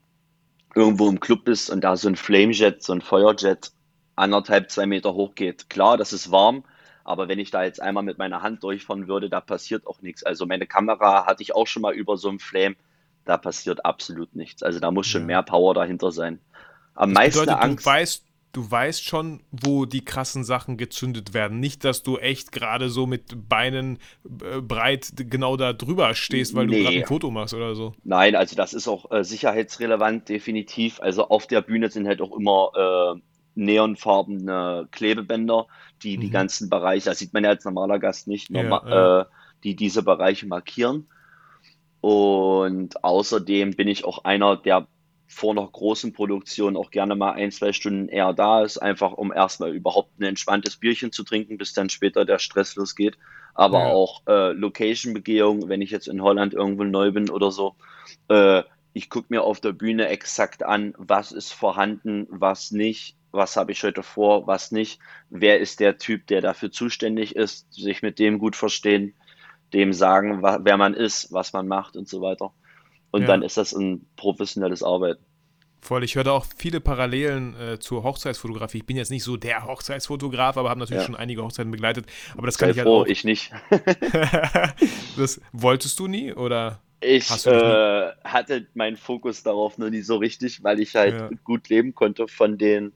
[0.76, 3.72] irgendwo im Club bist und da so ein Flamejet, so ein Feuerjet
[4.18, 6.66] anderthalb, zwei Meter hoch geht, klar, das ist warm,
[7.08, 10.24] aber wenn ich da jetzt einmal mit meiner Hand durchfahren würde, da passiert auch nichts.
[10.24, 12.76] Also meine Kamera hatte ich auch schon mal über so einem Flame
[13.28, 14.64] da passiert absolut nichts.
[14.64, 15.28] Also da muss schon ja.
[15.28, 16.40] mehr Power dahinter sein.
[16.96, 17.86] Am das meisten bedeutet, Angst.
[17.86, 21.60] Du weißt, du weißt schon, wo die krassen Sachen gezündet werden.
[21.60, 26.66] Nicht, dass du echt gerade so mit Beinen äh, breit genau da drüber stehst, weil
[26.68, 26.78] nee.
[26.78, 27.94] du gerade ein Foto machst oder so.
[28.04, 31.00] Nein, also das ist auch äh, sicherheitsrelevant, definitiv.
[31.02, 33.20] Also auf der Bühne sind halt auch immer äh,
[33.58, 35.68] neonfarbene Klebebänder,
[36.04, 36.22] die mhm.
[36.22, 39.22] die ganzen Bereiche, das sieht man ja als normaler Gast nicht, ja, ja.
[39.22, 39.26] Äh,
[39.64, 41.08] die diese Bereiche markieren.
[42.00, 44.88] Und außerdem bin ich auch einer, der
[45.28, 49.34] vor einer großen Produktion auch gerne mal ein, zwei Stunden eher da ist, einfach um
[49.34, 53.18] erstmal überhaupt ein entspanntes Bierchen zu trinken, bis dann später der Stress losgeht.
[53.54, 53.88] Aber ja.
[53.88, 57.76] auch äh, Location-Begehung, wenn ich jetzt in Holland irgendwo neu bin oder so.
[58.30, 63.56] Äh, ich gucke mir auf der Bühne exakt an, was ist vorhanden, was nicht, was
[63.56, 68.02] habe ich heute vor, was nicht, wer ist der Typ, der dafür zuständig ist, sich
[68.02, 69.14] mit dem gut verstehen
[69.74, 72.54] dem sagen, wer man ist, was man macht und so weiter.
[73.12, 73.28] Und ja.
[73.28, 75.24] dann ist das ein professionelles Arbeiten.
[75.80, 78.80] Voll, ich höre da auch viele Parallelen äh, zur Hochzeitsfotografie.
[78.80, 81.06] Ich bin jetzt nicht so der Hochzeitsfotograf, aber habe natürlich ja.
[81.06, 82.08] schon einige Hochzeiten begleitet.
[82.36, 83.06] Aber das kann Sei ich halt froh, auch.
[83.06, 83.52] ich nicht.
[85.18, 86.82] das wolltest du nie oder?
[87.00, 91.30] Ich äh, hatte meinen Fokus darauf nur nie so richtig, weil ich halt ja.
[91.44, 92.92] gut leben konnte von den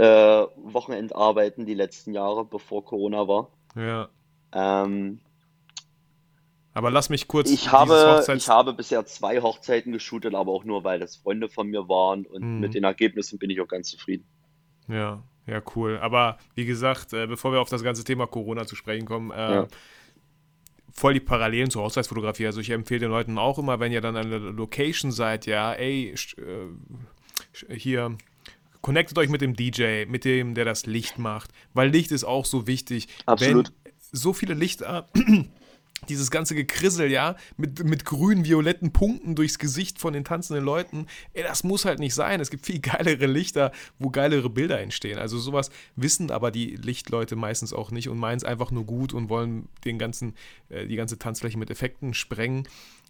[0.00, 3.48] äh, Wochenendarbeiten die letzten Jahre, bevor Corona war.
[3.76, 4.08] Ja.
[4.52, 5.20] Ähm,
[6.72, 7.50] aber lass mich kurz.
[7.50, 11.68] Ich habe, ich habe bisher zwei Hochzeiten geshootet, aber auch nur, weil das Freunde von
[11.68, 12.60] mir waren und mhm.
[12.60, 14.24] mit den Ergebnissen bin ich auch ganz zufrieden.
[14.88, 15.98] Ja, ja, cool.
[16.00, 19.54] Aber wie gesagt, äh, bevor wir auf das ganze Thema Corona zu sprechen kommen, äh,
[19.54, 19.68] ja.
[20.90, 22.46] voll die Parallelen zur Hochzeitsfotografie.
[22.46, 25.74] Also ich empfehle den Leuten auch immer, wenn ihr dann an der Location seid, ja,
[25.74, 28.16] ey, äh, hier
[28.82, 32.44] connectet euch mit dem DJ, mit dem, der das Licht macht, weil Licht ist auch
[32.44, 33.08] so wichtig.
[33.26, 33.72] Absolut.
[33.84, 35.08] Wenn so viele Lichter
[36.08, 41.06] dieses ganze Gekrissel, ja, mit, mit grünen, violetten Punkten durchs Gesicht von den tanzenden Leuten,
[41.34, 42.40] ey, das muss halt nicht sein.
[42.40, 45.18] Es gibt viel geilere Lichter, wo geilere Bilder entstehen.
[45.18, 49.12] Also sowas wissen aber die Lichtleute meistens auch nicht und meinen es einfach nur gut
[49.12, 50.34] und wollen den ganzen,
[50.70, 52.66] äh, die ganze Tanzfläche mit Effekten sprengen.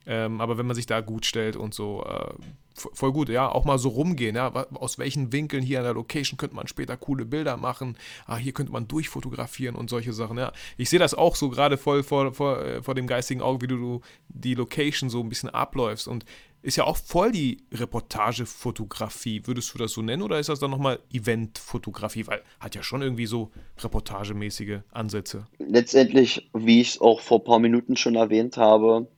[0.07, 2.33] Ähm, aber wenn man sich da gut stellt und so, äh,
[2.75, 6.39] voll gut, ja, auch mal so rumgehen, ja, aus welchen Winkeln hier an der Location
[6.39, 10.53] könnte man später coole Bilder machen, ah, hier könnte man durchfotografieren und solche Sachen, ja.
[10.77, 13.69] Ich sehe das auch so gerade voll vor, vor, äh, vor dem geistigen Auge, wie
[13.69, 16.25] du die Location so ein bisschen abläufst und
[16.63, 20.71] ist ja auch voll die Reportagefotografie, würdest du das so nennen oder ist das dann
[20.71, 25.47] nochmal Eventfotografie, weil hat ja schon irgendwie so reportagemäßige Ansätze.
[25.59, 29.09] Letztendlich, wie ich es auch vor ein paar Minuten schon erwähnt habe,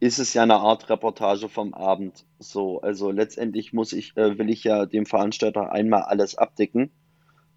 [0.00, 2.26] ist es ja eine Art Reportage vom Abend.
[2.38, 6.90] So, also letztendlich muss ich, äh, will ich ja dem Veranstalter einmal alles abdecken,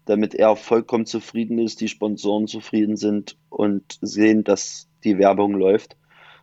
[0.06, 5.96] damit er vollkommen zufrieden ist, die Sponsoren zufrieden sind und sehen, dass die Werbung läuft.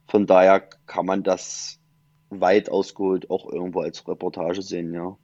[0.07, 1.79] Von daher kann man das
[2.29, 5.17] weit ausgeholt auch irgendwo als Reportage sehen, ja.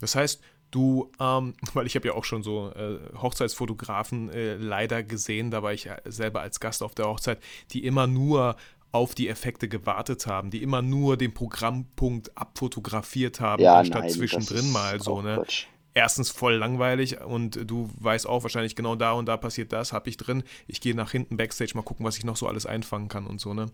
[0.00, 5.02] Das heißt, du, ähm, weil ich habe ja auch schon so äh, Hochzeitsfotografen äh, leider
[5.02, 7.38] gesehen, da war ich ja selber als Gast auf der Hochzeit,
[7.72, 8.56] die immer nur
[8.92, 14.10] auf die Effekte gewartet haben, die immer nur den Programmpunkt abfotografiert haben, ja, anstatt nein,
[14.10, 15.36] zwischendrin mal so, ne?
[15.36, 15.66] Quatsch.
[15.92, 20.10] Erstens voll langweilig und du weißt auch wahrscheinlich genau da und da passiert das, habe
[20.10, 20.42] ich drin.
[20.66, 23.40] Ich gehe nach hinten Backstage mal gucken, was ich noch so alles einfangen kann und
[23.40, 23.70] so, ne?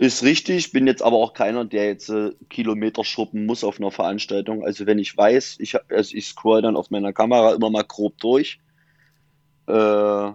[0.00, 3.92] Ist richtig, bin jetzt aber auch keiner, der jetzt äh, Kilometer schruppen muss auf einer
[3.92, 4.64] Veranstaltung.
[4.64, 8.18] Also wenn ich weiß, ich, also ich scroll dann auf meiner Kamera immer mal grob
[8.18, 8.58] durch.
[9.68, 10.32] Äh,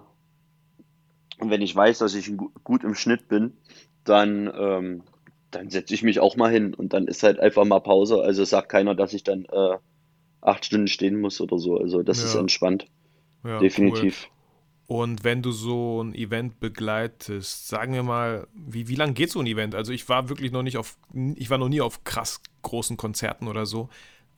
[1.37, 2.31] und wenn ich weiß, dass ich
[2.63, 3.57] gut im Schnitt bin,
[4.05, 5.03] dann, ähm,
[5.51, 8.21] dann setze ich mich auch mal hin und dann ist halt einfach mal Pause.
[8.21, 9.77] Also sagt keiner, dass ich dann äh,
[10.41, 11.77] acht Stunden stehen muss oder so.
[11.77, 12.25] Also das ja.
[12.25, 12.87] ist entspannt.
[13.43, 14.27] Ja, Definitiv.
[14.27, 14.31] Cool.
[14.87, 19.39] Und wenn du so ein Event begleitest, sagen wir mal, wie, wie lange geht so
[19.39, 19.73] ein Event?
[19.73, 20.97] Also ich war wirklich noch nicht auf,
[21.35, 23.89] ich war noch nie auf krass großen Konzerten oder so.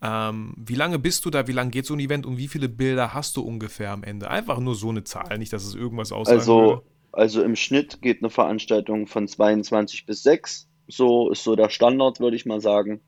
[0.02, 1.48] Ähm, wie lange bist du da?
[1.48, 4.30] Wie lange geht so ein Event und wie viele Bilder hast du ungefähr am Ende?
[4.30, 6.40] Einfach nur so eine Zahl, nicht, dass es irgendwas aussagt.
[6.40, 6.82] Also würde.
[7.18, 10.70] Also im Schnitt geht eine Veranstaltung von 22 bis 6.
[10.88, 13.02] So ist so der Standard, würde ich mal sagen.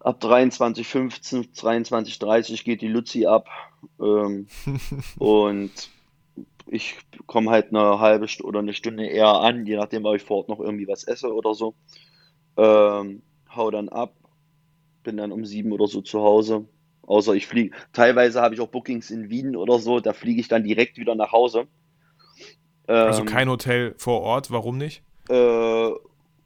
[0.00, 3.50] Ab 23.15, 23.30 geht die Luzi ab.
[4.00, 4.46] Ähm,
[5.18, 5.90] und
[6.66, 10.22] ich komme halt eine halbe Stunde oder eine Stunde eher an, je nachdem, ob ich
[10.22, 11.74] vor Ort noch irgendwie was esse oder so.
[12.56, 13.20] Ähm,
[13.54, 14.14] hau dann ab.
[15.02, 16.66] bin dann um sieben oder so zu Hause.
[17.02, 17.76] Außer ich fliege.
[17.92, 21.14] Teilweise habe ich auch Bookings in Wien oder so, da fliege ich dann direkt wieder
[21.14, 21.68] nach Hause.
[22.86, 25.02] Also Ähm, kein Hotel vor Ort, warum nicht?
[25.28, 25.90] äh,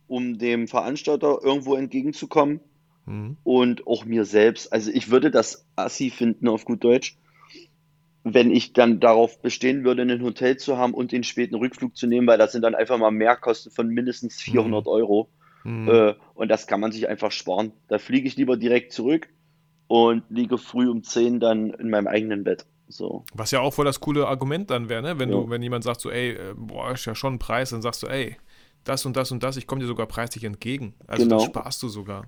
[0.07, 2.61] um dem Veranstalter irgendwo entgegenzukommen
[3.07, 3.37] Mhm.
[3.43, 4.73] und auch mir selbst.
[4.73, 7.17] Also ich würde das assi finden auf gut Deutsch,
[8.25, 12.07] wenn ich dann darauf bestehen würde, ein Hotel zu haben und den späten Rückflug zu
[12.07, 15.29] nehmen, weil das sind dann einfach mal Mehrkosten von mindestens 400 Euro.
[15.65, 15.89] Mhm.
[15.89, 17.73] Äh, und das kann man sich einfach sparen.
[17.89, 19.29] Da fliege ich lieber direkt zurück
[19.87, 22.67] und liege früh um 10 dann in meinem eigenen Bett.
[22.89, 23.25] So.
[23.35, 25.19] Was ja auch voll das coole Argument dann wäre, ne?
[25.19, 25.37] Wenn Ja.
[25.37, 28.03] du, wenn jemand sagt so, ey, äh, boah, ist ja schon ein Preis, dann sagst
[28.03, 28.37] du, ey,
[28.85, 30.95] das und das und das, ich komme dir sogar preislich entgegen.
[31.07, 31.37] Also Genau.
[31.37, 32.27] das sparst du sogar.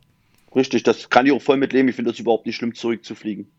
[0.55, 1.88] Richtig, das kann ich auch voll mitleben.
[1.88, 3.51] Ich finde das überhaupt nicht schlimm, zurückzufliegen.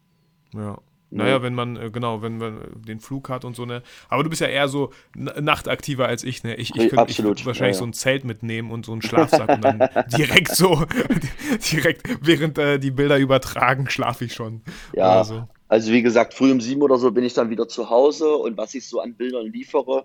[0.54, 0.78] Ja.
[1.14, 3.84] Naja, wenn man, äh, genau, wenn man äh, den Flug hat und so, ne?
[4.08, 6.56] Aber du bist ja eher so nachtaktiver als ich, ne?
[6.56, 7.90] Ich, ich könnte ich wahrscheinlich ja, so ja.
[7.90, 10.86] ein Zelt mitnehmen und so einen Schlafsack und dann direkt so,
[11.72, 14.62] direkt, während äh, die Bilder übertragen, schlafe ich schon.
[14.96, 15.50] Ja, so.
[15.72, 18.58] Also wie gesagt, früh um sieben oder so bin ich dann wieder zu Hause und
[18.58, 20.04] was ich so an Bildern liefere,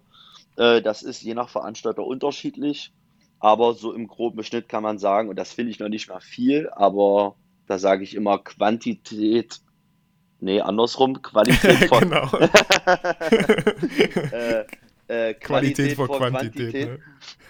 [0.57, 2.93] äh, das ist je nach Veranstalter unterschiedlich.
[3.41, 6.21] Aber so im groben Schnitt kann man sagen, und das finde ich noch nicht mal
[6.21, 7.35] viel, aber
[7.67, 9.59] da sage ich immer Quantität,
[10.39, 12.31] nee, andersrum, Qualität vor, genau.
[14.33, 14.67] äh,
[15.09, 17.01] äh, Qualität vor Quantität.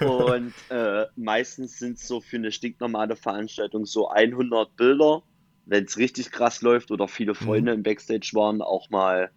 [0.01, 0.09] Ne?
[0.09, 5.23] Und äh, meistens sind es so für eine stinknormale Veranstaltung so 100 Bilder,
[5.67, 9.31] wenn es richtig krass läuft oder viele Freunde im Backstage waren, auch mal,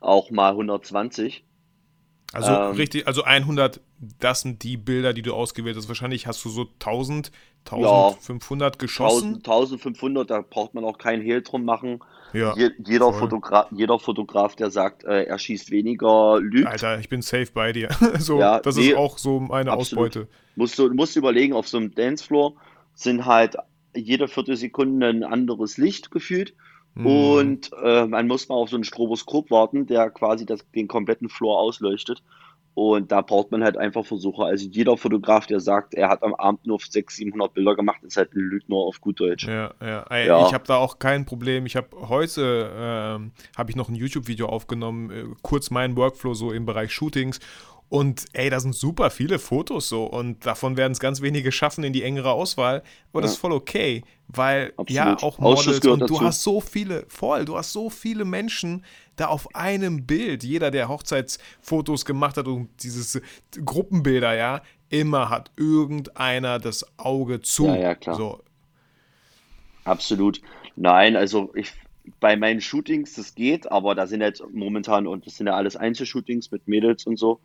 [0.00, 1.44] auch mal 120.
[2.32, 3.80] Also Ähm, richtig, also 100,
[4.20, 5.88] das sind die Bilder, die du ausgewählt hast.
[5.88, 7.30] Wahrscheinlich hast du so 1000,
[7.70, 8.08] Ja.
[8.08, 9.34] 1500 geschossen.
[9.36, 12.00] 1000, 1500, da braucht man auch keinen Hehl drum machen.
[12.32, 12.54] Ja.
[12.56, 13.22] Je, jeder, voll.
[13.22, 16.68] Fotogra jeder Fotograf, der sagt, äh, er schießt weniger, lügt.
[16.68, 17.88] Alter, ich bin safe bei dir.
[18.18, 20.10] so, Ja, das nee, ist auch so meine absolut.
[20.10, 20.28] Ausbeute.
[20.54, 22.54] Musst du musst überlegen, auf so einem Dancefloor
[22.94, 23.56] sind halt
[23.94, 26.54] jede Viertelsekunde ein anderes Licht gefühlt.
[26.94, 27.06] Mhm.
[27.06, 31.28] Und äh, man muss mal auf so ein Stroboskop warten, der quasi das, den kompletten
[31.28, 32.22] Floor ausleuchtet.
[32.74, 34.44] Und da braucht man halt einfach Versuche.
[34.44, 38.16] Also jeder Fotograf, der sagt, er hat am Abend nur 600, 700 Bilder gemacht, ist
[38.16, 39.46] halt ein Lügner auf gut Deutsch.
[39.46, 40.02] Ja, ja.
[40.08, 40.46] Ey, Ja.
[40.46, 41.66] Ich habe da auch kein Problem.
[41.66, 46.52] Ich habe heute ähm, habe ich noch ein YouTube-Video aufgenommen, äh, kurz meinen Workflow so
[46.52, 47.40] im Bereich Shootings.
[47.90, 51.84] Und ey, da sind super viele Fotos so und davon werden es ganz wenige schaffen
[51.84, 52.84] in die engere Auswahl.
[53.12, 53.34] Aber das Ja.
[53.34, 54.88] ist voll okay, weil Absolut.
[54.88, 56.20] ja auch Models und du dazu.
[56.20, 58.84] hast so viele, voll, du hast so viele Menschen
[59.16, 60.44] da auf einem Bild.
[60.44, 63.20] Jeder, der Hochzeitsfotos gemacht hat und dieses
[63.64, 67.66] Gruppenbilder, ja, immer hat irgendeiner das Auge zu.
[67.66, 68.14] Ja, ja, klar.
[68.16, 68.42] So,
[69.84, 70.40] Absolut.
[70.76, 71.72] Nein, also ich
[72.20, 75.76] bei meinen Shootings, das geht, aber da sind jetzt momentan, und das sind ja alles
[75.76, 77.40] Einzelshootings mit Mädels und so,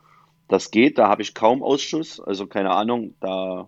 [0.48, 3.68] das geht, da habe ich kaum Ausschuss, also keine Ahnung, da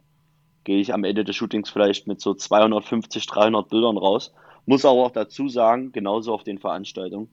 [0.63, 4.34] gehe ich am Ende des Shootings vielleicht mit so 250, 300 Bildern raus.
[4.66, 7.30] Muss aber auch dazu sagen, genauso auf den Veranstaltungen,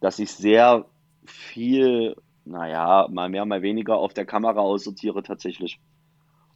[0.00, 0.86] dass ich sehr
[1.26, 2.16] viel,
[2.46, 5.78] naja, mal mehr, mal weniger auf der Kamera aussortiere tatsächlich.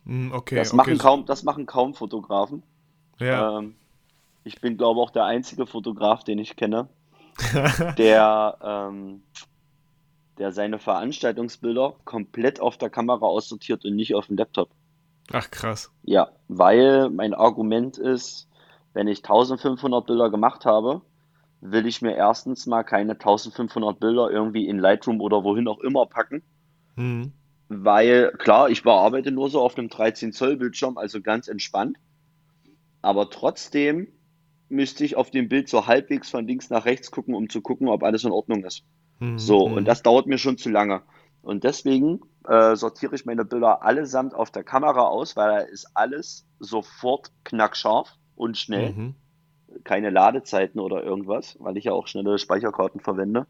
[0.04, 0.76] Mm, okay, Das okay.
[0.76, 2.62] machen kaum, das machen kaum Fotografen.
[3.20, 3.76] Ja, Ähm,
[4.42, 6.88] ich bin, glaube auch der einzige Fotograf, den ich kenne,
[7.98, 9.22] der, ähm,
[10.38, 14.70] der seine Veranstaltungsbilder komplett auf der Kamera aussortiert und nicht auf dem Laptop.
[15.32, 15.92] ach krass.
[16.02, 18.48] Ja, weil mein Argument ist,
[18.92, 21.02] wenn ich 1500 Bilder gemacht habe,
[21.60, 26.06] will ich mir erstens mal keine 1500 Bilder irgendwie in Lightroom oder wohin auch immer
[26.06, 26.42] packen,
[26.96, 27.32] Hm.
[27.68, 31.98] weil klar, ich bearbeite nur so auf einem 13 Zoll Bildschirm, also ganz entspannt,
[33.02, 34.08] aber trotzdem
[34.68, 37.88] müsste ich auf dem Bild so halbwegs von links nach rechts gucken, um zu gucken,
[37.88, 38.84] ob alles in Ordnung ist.
[39.20, 41.02] Hm, So, und das dauert mir schon zu lange.
[41.42, 45.86] Und deswegen äh, sortiere ich meine Bilder allesamt auf der Kamera aus, weil da ist
[45.94, 48.92] alles sofort knackscharf und schnell.
[48.92, 49.14] Mhm.
[49.84, 53.46] Keine Ladezeiten oder irgendwas, weil ich ja auch schnelle Speicherkarten verwende.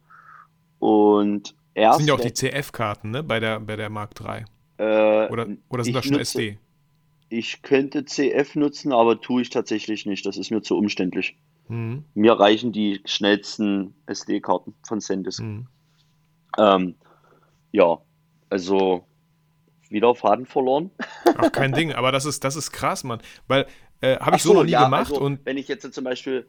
[0.78, 3.22] Und Das erst sind ja auch die CF-Karten, ne?
[3.22, 4.44] Bei der, bei der Mark III.
[4.78, 6.58] äh, Oder, oder sind das schon nutze- SD?
[7.28, 10.24] Ich könnte CF nutzen, aber tue ich tatsächlich nicht.
[10.26, 11.36] Das ist mir zu umständlich.
[11.68, 12.04] Hm.
[12.14, 15.40] Mir reichen die schnellsten SD-Karten von SanDisk.
[15.40, 15.66] Hm.
[16.58, 16.94] Ähm,
[17.72, 17.98] ja,
[18.50, 19.04] also
[19.88, 20.90] wieder Faden verloren.
[21.36, 23.20] Ach, kein Ding, aber das ist, das ist krass, Mann.
[23.46, 23.66] Weil,
[24.00, 26.46] äh, habe ich so noch nie ja, gemacht also, und wenn ich jetzt zum Beispiel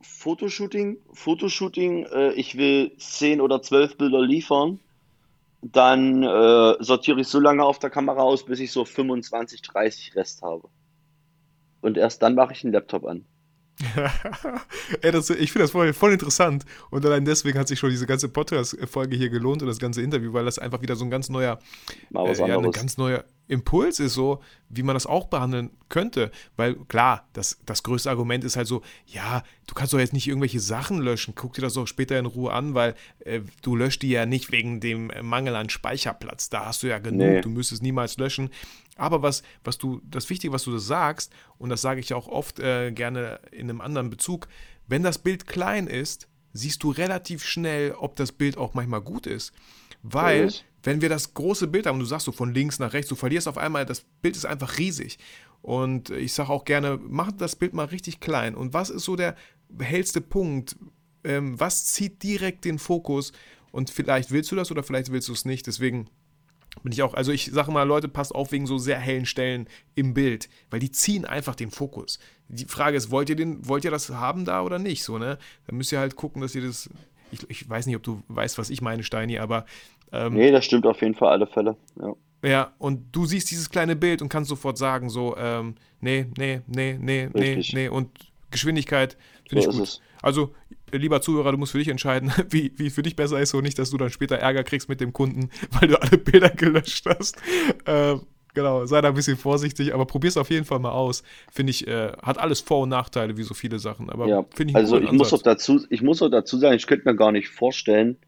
[0.00, 4.80] Fotoshooting, Fotoshooting, äh, ich will 10 oder 12 Bilder liefern,
[5.62, 10.14] dann äh, sortiere ich so lange auf der Kamera aus, bis ich so 25, 30
[10.14, 10.68] Rest habe.
[11.80, 13.24] Und erst dann mache ich den Laptop an.
[15.02, 16.64] Ey, das, ich finde das voll, voll interessant.
[16.90, 20.32] Und allein deswegen hat sich schon diese ganze Podcast-Folge hier gelohnt und das ganze Interview,
[20.32, 21.58] weil das einfach wieder so ein ganz neuer,
[22.14, 26.30] äh, ja, eine ganz neue, Impuls ist so, wie man das auch behandeln könnte.
[26.56, 30.26] Weil klar, das, das größte Argument ist halt so, ja, du kannst doch jetzt nicht
[30.26, 31.34] irgendwelche Sachen löschen.
[31.34, 34.50] Guck dir das doch später in Ruhe an, weil äh, du löscht die ja nicht
[34.50, 36.48] wegen dem Mangel an Speicherplatz.
[36.48, 37.40] Da hast du ja genug, nee.
[37.40, 38.50] du müsstest niemals löschen.
[38.96, 42.28] Aber was, was du, das Wichtige, was du das sagst, und das sage ich auch
[42.28, 44.48] oft äh, gerne in einem anderen Bezug,
[44.86, 49.26] wenn das Bild klein ist, siehst du relativ schnell, ob das Bild auch manchmal gut
[49.26, 49.52] ist.
[50.02, 50.52] Weil,
[50.84, 53.48] wenn wir das große Bild haben, du sagst so von links nach rechts, du verlierst
[53.48, 55.18] auf einmal, das Bild ist einfach riesig.
[55.62, 58.54] Und ich sage auch gerne, mach das Bild mal richtig klein.
[58.54, 59.34] Und was ist so der
[59.80, 60.76] hellste Punkt?
[61.24, 63.32] Ähm, was zieht direkt den Fokus?
[63.72, 65.66] Und vielleicht willst du das oder vielleicht willst du es nicht.
[65.66, 66.10] Deswegen
[66.82, 69.68] bin ich auch, also ich sage mal, Leute, passt auf wegen so sehr hellen Stellen
[69.94, 72.18] im Bild, weil die ziehen einfach den Fokus.
[72.48, 75.02] Die Frage ist, wollt ihr den, wollt ihr das haben da oder nicht?
[75.02, 75.38] So, ne?
[75.66, 76.90] Da müsst ihr halt gucken, dass ihr das.
[77.30, 79.64] Ich, ich weiß nicht, ob du weißt, was ich meine, Steini, aber
[80.14, 81.76] ähm, nee, das stimmt auf jeden Fall, alle Fälle.
[82.00, 82.14] Ja.
[82.44, 86.60] Ja, und du siehst dieses kleine Bild und kannst sofort sagen, so, ähm, nee, nee,
[86.66, 87.72] nee, nee, Richtig.
[87.72, 87.88] nee, nee.
[87.88, 88.10] Und
[88.50, 89.16] Geschwindigkeit
[89.48, 89.84] finde so ich gut.
[89.84, 90.00] Es.
[90.20, 90.54] Also,
[90.92, 93.78] lieber Zuhörer, du musst für dich entscheiden, wie, wie für dich besser ist und nicht,
[93.78, 97.36] dass du dann später Ärger kriegst mit dem Kunden, weil du alle Bilder gelöscht hast.
[97.86, 98.20] Ähm,
[98.52, 101.22] genau, sei da ein bisschen vorsichtig, aber probier es auf jeden Fall mal aus.
[101.50, 104.10] Finde ich, äh, hat alles Vor- und Nachteile, wie so viele Sachen.
[104.10, 106.86] Aber ja, finde ich Also, ich muss, auch dazu, ich muss auch dazu sagen, ich
[106.86, 108.18] könnte mir gar nicht vorstellen,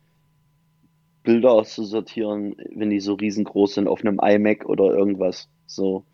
[1.26, 5.50] Bilder auszusortieren, wenn die so riesengroß sind auf einem iMac oder irgendwas.
[5.66, 6.04] So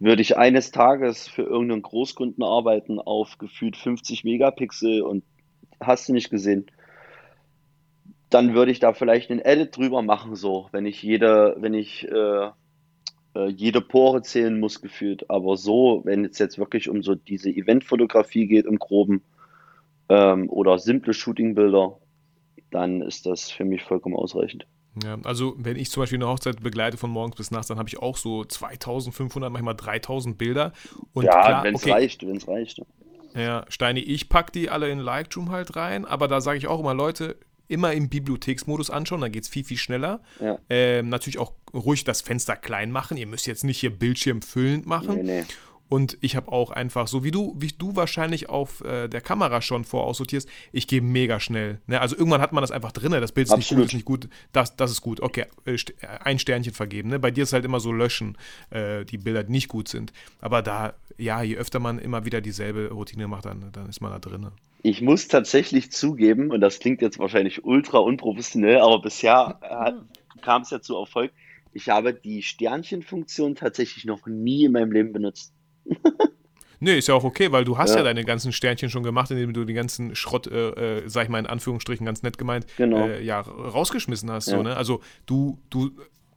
[0.00, 5.22] würde ich eines Tages für irgendeinen Großkunden arbeiten auf gefühlt 50 Megapixel und
[5.78, 6.66] hast du nicht gesehen,
[8.30, 12.08] dann würde ich da vielleicht einen Edit drüber machen, so, wenn ich jede, wenn ich
[12.08, 12.48] äh,
[13.34, 15.28] äh, jede Pore zählen muss, gefühlt.
[15.30, 19.22] Aber so, wenn es jetzt wirklich um so diese Eventfotografie geht im Groben
[20.08, 21.98] ähm, oder simple Shootingbilder,
[22.72, 24.66] dann ist das für mich vollkommen ausreichend.
[25.02, 27.88] Ja, also wenn ich zum Beispiel eine Hochzeit begleite von morgens bis nachts, dann habe
[27.88, 30.72] ich auch so 2500, manchmal 3000 Bilder.
[31.14, 32.82] Und ja, wenn es okay, reicht, wenn es reicht.
[33.34, 36.80] Ja, Steini, ich packe die alle in Lightroom halt rein, aber da sage ich auch
[36.80, 37.36] immer, Leute,
[37.68, 40.20] immer im Bibliotheksmodus anschauen, dann geht es viel, viel schneller.
[40.40, 40.58] Ja.
[40.68, 43.16] Ähm, natürlich auch ruhig das Fenster klein machen.
[43.16, 45.16] Ihr müsst jetzt nicht hier Bildschirm füllend machen.
[45.16, 45.44] Nee, nee.
[45.92, 49.60] Und ich habe auch einfach, so wie du, wie du wahrscheinlich auf äh, der Kamera
[49.60, 51.82] schon voraussortierst, ich gehe mega schnell.
[51.86, 52.00] Ne?
[52.00, 53.92] Also irgendwann hat man das einfach drin, das Bild ist Absolut.
[53.92, 55.20] nicht gut, ist nicht gut, das, das ist gut.
[55.20, 55.76] Okay, äh,
[56.24, 57.10] ein Sternchen vergeben.
[57.10, 57.18] Ne?
[57.18, 58.38] Bei dir ist halt immer so löschen,
[58.70, 60.14] äh, die Bilder, die nicht gut sind.
[60.40, 64.12] Aber da, ja, je öfter man immer wieder dieselbe Routine macht, dann, dann ist man
[64.12, 64.46] da drin.
[64.82, 69.58] Ich muss tatsächlich zugeben, und das klingt jetzt wahrscheinlich ultra unprofessionell, aber bisher
[70.40, 71.32] kam es ja zu Erfolg.
[71.74, 75.52] Ich habe die Sternchenfunktion tatsächlich noch nie in meinem Leben benutzt.
[76.84, 77.98] Nee, ist ja auch okay, weil du hast ja.
[77.98, 81.28] ja, deine ganzen Sternchen schon gemacht, indem du den ganzen Schrott, äh, äh, sag ich
[81.28, 83.06] mal in Anführungsstrichen ganz nett gemeint, genau.
[83.06, 84.48] äh, ja, rausgeschmissen hast.
[84.48, 84.56] Ja.
[84.56, 84.76] So, ne?
[84.76, 85.92] Also du, du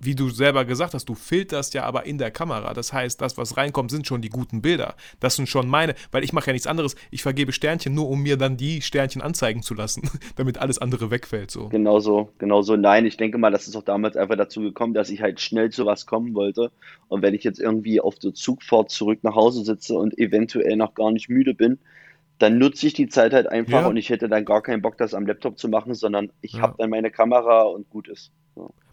[0.05, 2.73] wie du selber gesagt hast, du filterst ja aber in der Kamera.
[2.73, 4.95] Das heißt, das, was reinkommt, sind schon die guten Bilder.
[5.19, 6.95] Das sind schon meine, weil ich mache ja nichts anderes.
[7.11, 11.11] Ich vergebe Sternchen nur, um mir dann die Sternchen anzeigen zu lassen, damit alles andere
[11.11, 11.51] wegfällt.
[11.51, 11.69] So.
[11.69, 12.75] Genau so, genau so.
[12.75, 15.69] Nein, ich denke mal, das ist auch damals einfach dazu gekommen, dass ich halt schnell
[15.71, 16.71] zu was kommen wollte.
[17.07, 20.93] Und wenn ich jetzt irgendwie auf der Zugfahrt zurück nach Hause sitze und eventuell noch
[20.93, 21.79] gar nicht müde bin,
[22.37, 23.87] dann nutze ich die Zeit halt einfach ja.
[23.87, 26.61] und ich hätte dann gar keinen Bock, das am Laptop zu machen, sondern ich ja.
[26.61, 28.31] habe dann meine Kamera und gut ist.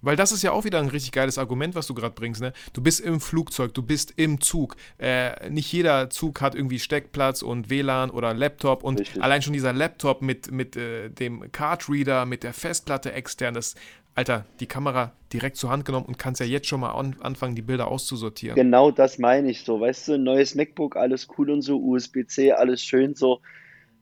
[0.04, 2.40] Weil das ist ja auch wieder ein richtig geiles Argument, was du gerade bringst.
[2.40, 2.52] Ne?
[2.72, 4.76] Du bist im Flugzeug, du bist im Zug.
[4.98, 8.82] Äh, nicht jeder Zug hat irgendwie Steckplatz und WLAN oder Laptop.
[8.82, 9.22] Und richtig.
[9.22, 13.76] allein schon dieser Laptop mit, mit äh, dem Cardreader, mit der Festplatte extern, das,
[14.14, 17.54] Alter, die Kamera direkt zur Hand genommen und kannst ja jetzt schon mal an, anfangen,
[17.54, 18.56] die Bilder auszusortieren.
[18.56, 19.80] Genau das meine ich so.
[19.80, 23.40] Weißt du, neues MacBook, alles cool und so, USB-C, alles schön so.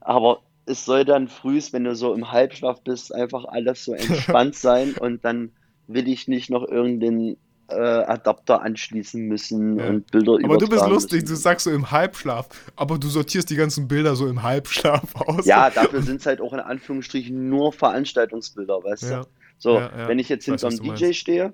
[0.01, 4.55] Aber es soll dann frühst, wenn du so im Halbschlaf bist, einfach alles so entspannt
[4.57, 5.53] sein und dann
[5.87, 7.37] will ich nicht noch irgendeinen
[7.69, 9.89] äh, Adapter anschließen müssen ja.
[9.89, 11.35] und Bilder Aber du bist lustig, müssen.
[11.35, 15.47] du sagst so im Halbschlaf, aber du sortierst die ganzen Bilder so im Halbschlaf aus.
[15.47, 19.21] Ja, dafür sind es halt auch in Anführungsstrichen nur Veranstaltungsbilder, weißt ja.
[19.23, 19.29] du?
[19.59, 21.19] So, ja, wenn ich jetzt hinter einem DJ meinst.
[21.19, 21.53] stehe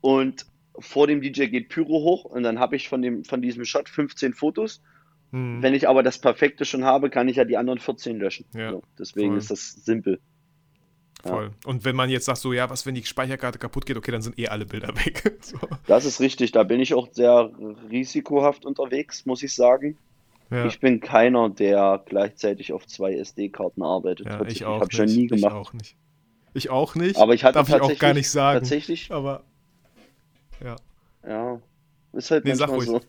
[0.00, 0.46] und
[0.78, 3.88] vor dem DJ geht Pyro hoch und dann habe ich von, dem, von diesem Shot
[3.88, 4.80] 15 Fotos.
[5.32, 5.62] Hm.
[5.62, 8.46] Wenn ich aber das Perfekte schon habe, kann ich ja die anderen 14 löschen.
[8.54, 9.38] Ja, so, deswegen voll.
[9.38, 10.20] ist das simpel.
[11.22, 11.50] Voll.
[11.64, 14.22] Und wenn man jetzt sagt, so, ja, was, wenn die Speicherkarte kaputt geht, okay, dann
[14.22, 15.38] sind eh alle Bilder weg.
[15.40, 15.58] so.
[15.86, 16.52] Das ist richtig.
[16.52, 17.50] Da bin ich auch sehr
[17.90, 19.96] risikohaft unterwegs, muss ich sagen.
[20.50, 20.64] Ja.
[20.64, 24.26] Ich bin keiner, der gleichzeitig auf zwei SD-Karten arbeitet.
[24.26, 25.52] Ja, ich auch ich schon nie gemacht.
[25.52, 25.96] Ich auch nicht.
[26.54, 27.16] Ich auch nicht.
[27.18, 28.60] Aber ich hatte Darf ich auch gar nicht sagen.
[28.60, 29.10] Tatsächlich.
[29.10, 29.42] Aber.
[30.64, 30.76] Ja.
[31.26, 31.60] Ja.
[32.14, 33.00] Ist halt nee, manchmal so.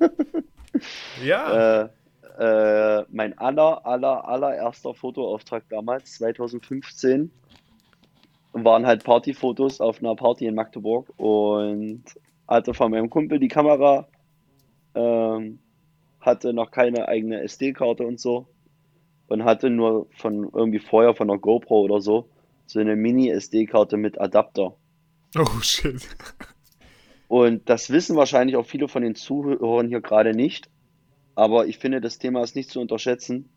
[1.24, 1.84] ja.
[1.84, 1.90] Äh,
[2.40, 7.32] äh, mein aller, aller, allererster Fotoauftrag damals, 2015,
[8.54, 12.04] waren halt Partyfotos auf einer Party in Magdeburg und
[12.48, 14.08] hatte von meinem Kumpel die Kamera
[14.96, 15.60] ähm,
[16.22, 18.48] hatte noch keine eigene SD-Karte und so
[19.28, 22.30] und hatte nur von irgendwie vorher von der GoPro oder so
[22.66, 24.76] so eine Mini-SD-Karte mit Adapter.
[25.38, 26.08] Oh shit.
[27.28, 30.70] Und das wissen wahrscheinlich auch viele von den Zuhörern hier gerade nicht.
[31.40, 33.48] Aber ich finde, das Thema ist nicht zu unterschätzen.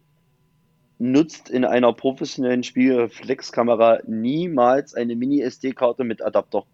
[1.00, 6.64] Nutzt in einer professionellen Spiegelreflexkamera niemals eine Mini-SD-Karte mit Adapter.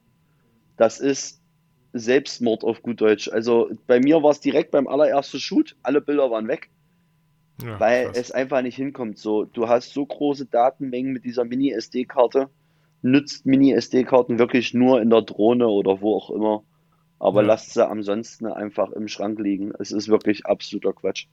[0.76, 1.40] Das ist
[1.94, 3.30] Selbstmord auf gut Deutsch.
[3.30, 6.68] Also bei mir war es direkt beim allerersten Shoot, alle Bilder waren weg,
[7.62, 8.18] Ja, weil krass.
[8.18, 9.16] es einfach nicht hinkommt.
[9.16, 12.50] So, du hast so große Datenmengen mit dieser Mini-SD-Karte,
[13.00, 16.64] nützt Mini-SD-Karten wirklich nur in der Drohne oder wo auch immer.
[17.18, 17.48] Aber Ja.
[17.48, 19.72] lasst sie ansonsten einfach im Schrank liegen.
[19.78, 21.26] Es ist wirklich absoluter Quatsch.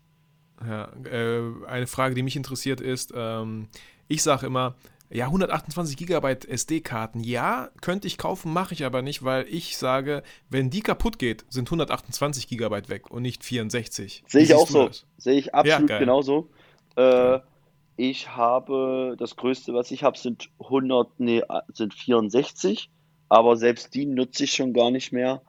[0.66, 3.68] Ja, äh, eine Frage, die mich interessiert ist, ähm,
[4.08, 4.76] ich sage immer,
[5.10, 10.24] ja, 128 Gigabyte SD-Karten, ja, könnte ich kaufen, mache ich aber nicht, weil ich sage,
[10.50, 14.24] wenn die kaputt geht, sind 128 Gigabyte weg und nicht 64.
[14.28, 14.90] Sehe ich auch so.
[15.18, 16.00] Sehe ich absolut geil.
[16.00, 16.50] genauso.
[16.96, 17.40] Äh,
[17.98, 21.42] ich habe, das größte, was ich habe, sind 100, nee,
[21.74, 22.90] sind 64,
[23.30, 25.42] aber selbst die nutze ich schon gar nicht mehr.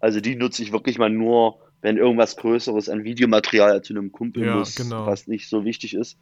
[0.00, 4.44] Also die nutze ich wirklich mal nur, wenn irgendwas Größeres an Videomaterial zu einem Kumpel
[4.44, 5.06] Ja, muss, genau.
[5.06, 6.18] was nicht so wichtig ist.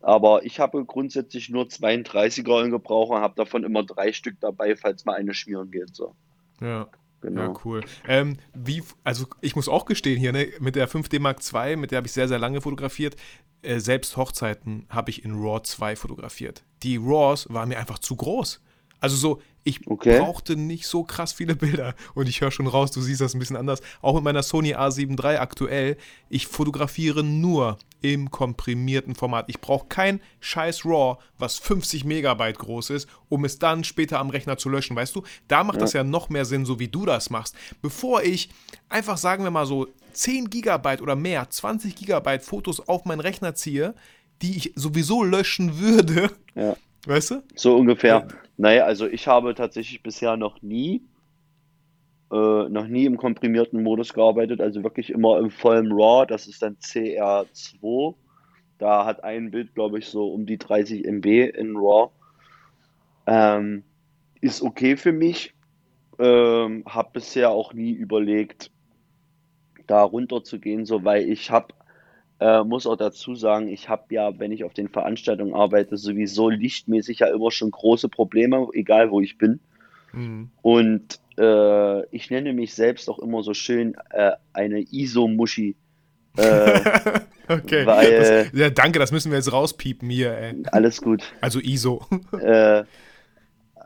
[0.00, 4.76] Aber ich habe grundsätzlich nur 32er in Gebrauch und habe davon immer drei Stück dabei,
[4.76, 5.94] falls mal eine schmieren geht.
[5.96, 6.14] So,
[6.60, 6.88] Ja.
[7.20, 7.40] genau.
[7.40, 7.80] Ja, cool.
[8.06, 11.90] Ähm, wie, also ich muss auch gestehen hier, ne, mit der 5D Mark II, mit
[11.90, 13.16] der habe ich sehr, sehr lange fotografiert.
[13.62, 16.62] Äh, selbst Hochzeiten habe ich in RAW 2 fotografiert.
[16.82, 18.62] Die RAWs waren mir einfach zu groß.
[19.06, 20.18] Also so, ich Okay.
[20.18, 21.94] brauchte nicht so krass viele Bilder.
[22.14, 23.80] Und ich höre schon raus, du siehst das ein bisschen anders.
[24.02, 25.96] Auch mit meiner Sony A7 III aktuell,
[26.28, 29.44] ich fotografiere nur im komprimierten Format.
[29.48, 34.30] Ich brauche kein scheiß RAW, was 50 Megabyte groß ist, um es dann später am
[34.30, 34.96] Rechner zu löschen.
[34.96, 37.54] Weißt du, da macht das ja noch mehr Sinn, so wie du das machst.
[37.80, 38.50] Bevor ich
[38.88, 43.54] einfach, sagen wir mal so, 10 Gigabyte oder mehr, 20 Gigabyte Fotos auf meinen Rechner
[43.54, 43.94] ziehe,
[44.42, 46.32] die ich sowieso löschen würde.
[46.56, 46.76] Ja.
[47.06, 47.42] Weißt du?
[47.54, 48.26] So ungefähr.
[48.56, 51.02] Naja, also ich habe tatsächlich bisher noch nie,
[52.32, 56.62] äh, noch nie im komprimierten Modus gearbeitet, also wirklich immer im vollen RAW, das ist
[56.62, 58.14] dann CR2.
[58.78, 62.10] Da hat ein Bild, glaube ich, so um die 30 MB in RAW.
[63.26, 63.84] Ähm,
[64.40, 65.54] ist okay für mich.
[66.18, 68.70] Ähm, habe bisher auch nie überlegt,
[69.86, 71.74] da runter zu gehen, so weil ich habe
[72.38, 76.50] äh, muss auch dazu sagen, ich habe ja, wenn ich auf den Veranstaltungen arbeite, sowieso
[76.50, 79.60] lichtmäßig ja immer schon große Probleme, egal wo ich bin.
[80.12, 80.50] Mhm.
[80.62, 85.76] Und äh, ich nenne mich selbst auch immer so schön äh, eine ISO-Muschi.
[86.36, 86.80] Äh,
[87.48, 87.86] okay.
[87.86, 90.62] Weil- das, ja, danke, das müssen wir jetzt rauspiepen hier, ey.
[90.72, 91.22] alles gut.
[91.40, 92.04] Also ISO.
[92.40, 92.84] äh,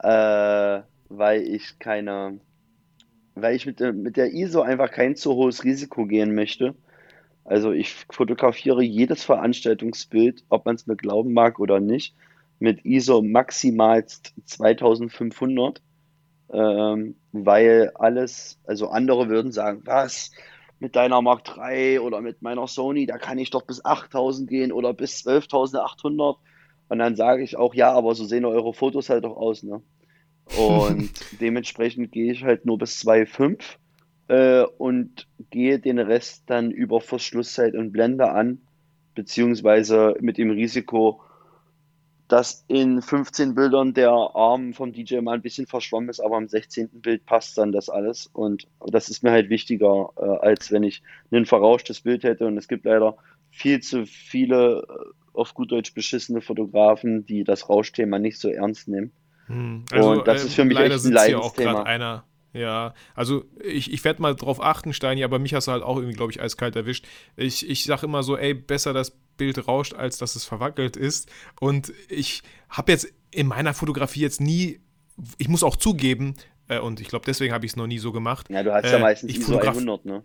[0.03, 2.41] äh, weil ich keine,
[3.35, 6.75] weil ich mit, mit der ISO einfach kein zu hohes Risiko gehen möchte.
[7.51, 12.15] Also ich fotografiere jedes Veranstaltungsbild, ob man es mir glauben mag oder nicht,
[12.61, 15.83] mit ISO maximal 2500,
[16.53, 20.31] ähm, weil alles, also andere würden sagen, was,
[20.79, 24.71] mit deiner Mark III oder mit meiner Sony, da kann ich doch bis 8000 gehen
[24.71, 26.37] oder bis 12.800.
[26.89, 29.83] Und dann sage ich auch, ja, aber so sehen eure Fotos halt doch aus, ne?
[30.57, 33.61] Und dementsprechend gehe ich halt nur bis 2,5
[34.31, 38.61] äh, und gehe den Rest dann über Verschlusszeit und Blende an,
[39.17, 41.21] beziehungsweise mit dem Risiko,
[42.29, 46.47] dass in 15 Bildern der Arm vom DJ mal ein bisschen verschwommen ist, aber am
[46.47, 47.01] 16.
[47.03, 48.29] Bild passt dann das alles.
[48.33, 51.03] Und das ist mir halt wichtiger, äh, als wenn ich
[51.33, 52.47] ein verrauschtes Bild hätte.
[52.47, 53.17] Und es gibt leider
[53.51, 58.87] viel zu viele, äh, auf gut Deutsch beschissene Fotografen, die das Rauschthema nicht so ernst
[58.87, 59.11] nehmen.
[59.47, 61.83] Hm, Und das ist für mich leider echt ein sitzt hier auch Leidensthema.
[61.83, 62.25] einer.
[62.53, 65.97] Ja, also ich, ich werde mal drauf achten, Steini, aber mich hast du halt auch
[65.97, 67.07] irgendwie, glaube ich, eiskalt erwischt.
[67.37, 71.31] Ich, ich sage immer so, ey, besser das Bild rauscht, als dass es verwackelt ist.
[71.61, 74.81] Und ich habe jetzt in meiner Fotografie jetzt nie,
[75.39, 76.35] ich muss auch zugeben,
[76.69, 78.49] äh, und ich glaube, deswegen habe ich es noch nie so gemacht.
[78.51, 80.25] Ja, du hast ja Äh, meistens ich ISO fotograf- 100, ne?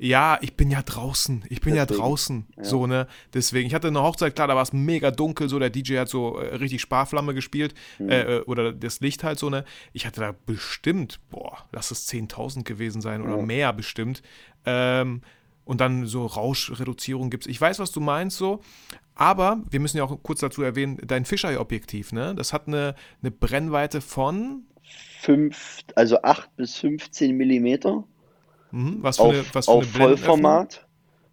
[0.00, 1.44] Ja, ich bin ja draußen.
[1.48, 2.46] Ich bin ja Deswegen, draußen.
[2.56, 2.64] ja.
[2.64, 3.08] So, ne?
[3.34, 3.66] Deswegen.
[3.66, 6.38] Ich hatte eine Hochzeit, klar, da war es mega dunkel, so der DJ hat so
[6.38, 7.74] äh, richtig Sparflamme gespielt.
[7.96, 8.08] Hm.
[8.08, 9.64] Äh, oder das Licht halt so, ne?
[9.92, 13.42] Ich hatte da bestimmt, boah, lass es 10.000 gewesen sein oder Ja.
[13.42, 14.22] mehr bestimmt.
[14.64, 15.22] Ähm,
[15.64, 17.46] und dann so Rauschreduzierung gibt's.
[17.46, 18.60] Ich weiß, was du meinst, so.
[19.16, 22.34] Aber wir müssen ja auch kurz dazu erwähnen, dein Fisheye-Objektiv, ne?
[22.36, 24.62] Das hat eine, eine Brennweite von.
[25.20, 28.04] Fünf, also 8 bis 15 Millimeter
[28.70, 29.92] Mhm, was für auf, eine, was für auf eine?
[29.92, 30.86] Vollformat.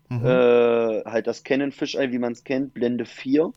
[0.09, 0.25] Mhm.
[0.25, 3.51] Äh, halt das Canon Fisheye, wie man es kennt, Blende 4.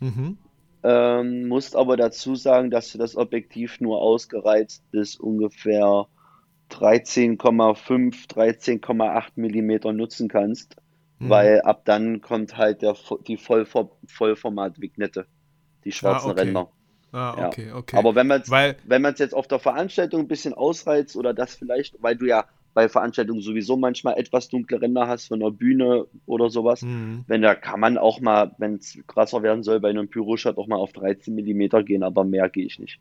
[0.00, 0.38] Mhm.
[0.82, 6.06] Ähm, musst aber dazu sagen, dass du das Objektiv nur ausgereizt bis ungefähr
[6.70, 10.76] 13,5, 13,8 Millimeter nutzen kannst,
[11.18, 11.30] mhm.
[11.30, 12.96] weil ab dann kommt halt der,
[13.26, 15.26] die Vollfor Vollformat-Vignette,
[15.84, 16.40] die schwarzen ah, okay.
[16.42, 16.68] Ränder.
[17.12, 17.76] Ah, okay, ja.
[17.76, 17.96] okay.
[17.96, 22.16] Aber wenn man es jetzt auf der Veranstaltung ein bisschen ausreizt oder das vielleicht, weil
[22.16, 22.44] du ja
[22.76, 27.24] bei Veranstaltungen sowieso manchmal etwas dunkle Ränder hast von der Bühne oder sowas, mhm.
[27.26, 30.66] wenn da kann man auch mal, wenn es krasser werden soll, bei einem Pyro-Shot auch
[30.66, 33.00] mal auf 13 mm gehen, aber mehr gehe ich nicht.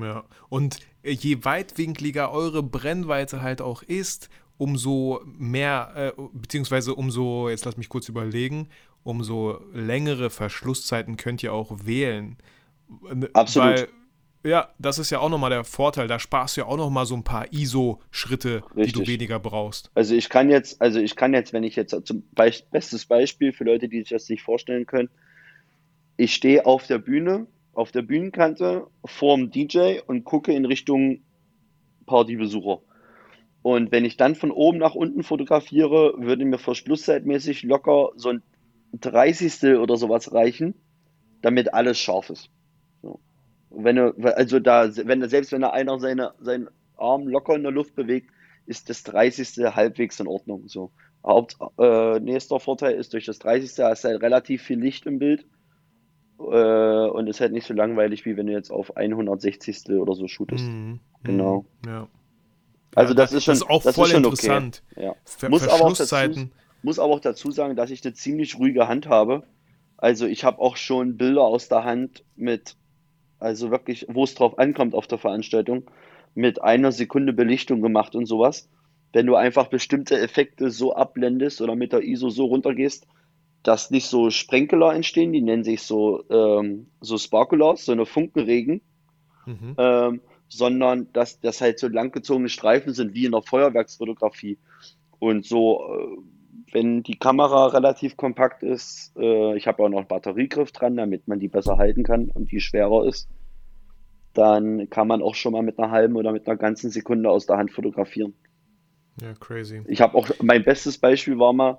[0.00, 7.64] Ja, und je weitwinkliger eure Brennweite halt auch ist, umso mehr, äh, beziehungsweise umso, jetzt
[7.64, 8.68] lass mich kurz überlegen,
[9.02, 12.36] umso längere Verschlusszeiten könnt ihr auch wählen.
[13.32, 13.70] Absolut.
[13.70, 13.88] Weil,
[14.44, 16.08] ja, das ist ja auch nochmal der Vorteil.
[16.08, 19.90] Da sparst du ja auch nochmal so ein paar ISO-Schritte, die du weniger brauchst.
[19.94, 23.52] Also ich kann jetzt, also ich kann jetzt, wenn ich jetzt zum Be bestes Beispiel
[23.52, 25.10] für Leute, die sich das nicht vorstellen können,
[26.16, 31.22] ich stehe auf der Bühne, auf der Bühnenkante vorm DJ und gucke in Richtung
[32.06, 32.80] Partybesucher.
[33.62, 38.42] Und wenn ich dann von oben nach unten fotografiere, würde mir verschlusszeitmäßig locker so ein
[38.92, 39.78] 30.
[39.78, 40.74] oder sowas reichen,
[41.42, 42.50] damit alles scharf ist.
[43.70, 47.62] Wenn er, also da, wenn er, selbst wenn er einer seine, seinen Arm locker in
[47.62, 48.30] der Luft bewegt,
[48.66, 49.74] ist das 30.
[49.74, 50.68] halbwegs in Ordnung.
[50.68, 50.90] So.
[51.24, 53.84] Haupt, äh, nächster Vorteil ist, durch das 30.
[53.84, 55.46] hast du halt relativ viel Licht im Bild
[56.38, 59.90] äh, und ist halt nicht so langweilig, wie wenn du jetzt auf 160.
[59.90, 60.64] oder so shootest.
[60.64, 61.00] Mhm.
[61.22, 61.66] Genau.
[61.86, 62.08] Ja.
[62.94, 64.82] Also das ist schon, das ist auch das voll ist schon interessant.
[64.92, 65.04] Okay.
[65.04, 65.48] Ja.
[65.48, 66.48] Muss, aber auch dazu,
[66.82, 69.44] muss aber auch dazu sagen, dass ich eine ziemlich ruhige Hand habe.
[69.96, 72.76] Also ich habe auch schon Bilder aus der Hand mit,
[73.40, 75.84] also wirklich, wo es drauf ankommt auf der Veranstaltung,
[76.34, 78.68] mit einer Sekunde Belichtung gemacht und sowas.
[79.12, 83.06] Wenn du einfach bestimmte Effekte so abblendest oder mit der ISO so runtergehst,
[83.62, 88.80] dass nicht so Sprenkeler entstehen, die nennen sich so, ähm, so Sparkulars, so eine Funkenregen,
[89.46, 89.74] mhm.
[89.76, 94.58] ähm, sondern dass das halt so langgezogene Streifen sind wie in der Feuerwerksfotografie.
[95.18, 96.16] Und so, äh,
[96.72, 101.28] wenn die Kamera relativ kompakt ist, äh, ich habe auch noch einen Batteriegriff dran, damit
[101.28, 103.28] man die besser halten kann und die schwerer ist,
[104.34, 107.46] dann kann man auch schon mal mit einer halben oder mit einer ganzen Sekunde aus
[107.46, 108.34] der Hand fotografieren.
[109.20, 109.82] Ja, crazy.
[109.86, 111.78] Ich habe auch, mein bestes Beispiel war mal,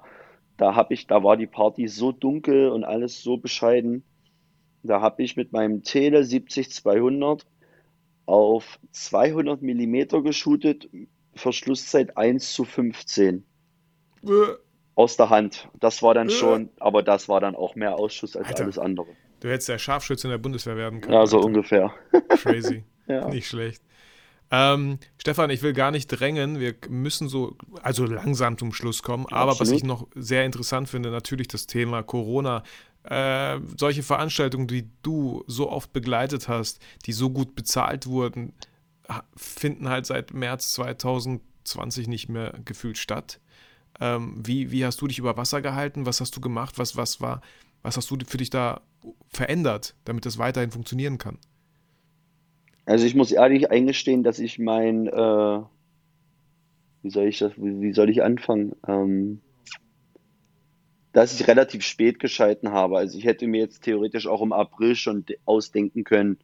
[0.57, 4.03] da habe ich, da war die Party so dunkel und alles so bescheiden.
[4.83, 7.45] Da habe ich mit meinem Tele 70-200
[8.25, 10.89] auf 200 mm geshootet,
[11.33, 13.45] Verschlusszeit 1 zu 15.
[14.95, 15.69] Aus der Hand.
[15.79, 16.31] Das war dann äh.
[16.31, 19.07] schon, aber das war dann auch mehr Ausschuss als Alter, alles andere.
[19.39, 21.13] Du hättest ja Scharfschütze in der Bundeswehr werden können.
[21.13, 21.47] Ja, so Alter.
[21.47, 21.93] ungefähr.
[22.29, 22.83] Crazy.
[23.07, 23.27] ja.
[23.29, 23.81] Nicht schlecht.
[24.53, 26.59] Ähm, Stefan, ich will gar nicht drängen.
[26.59, 29.25] Wir müssen so, also langsam zum Schluss kommen.
[29.27, 29.59] Aber Absolut.
[29.59, 32.63] was ich noch sehr interessant finde, natürlich das Thema Corona.
[33.03, 38.53] Äh, solche Veranstaltungen, die du so oft begleitet hast, die so gut bezahlt wurden,
[39.35, 43.39] finden halt seit März 2020 nicht mehr gefühlt statt.
[44.01, 46.07] Ähm, wie, wie hast du dich über Wasser gehalten?
[46.07, 46.79] Was hast du gemacht?
[46.79, 47.41] Was, was war,
[47.83, 48.81] was hast du für dich da
[49.29, 51.37] verändert, damit das weiterhin funktionieren kann?
[52.85, 55.61] Also ich muss ehrlich eingestehen, dass ich mein, äh,
[57.03, 58.75] wie soll ich das, wie, wie soll ich anfangen?
[58.87, 59.39] Ähm,
[61.13, 62.97] dass ich relativ spät gescheiten habe.
[62.97, 66.39] Also ich hätte mir jetzt theoretisch auch im April schon ausdenken können,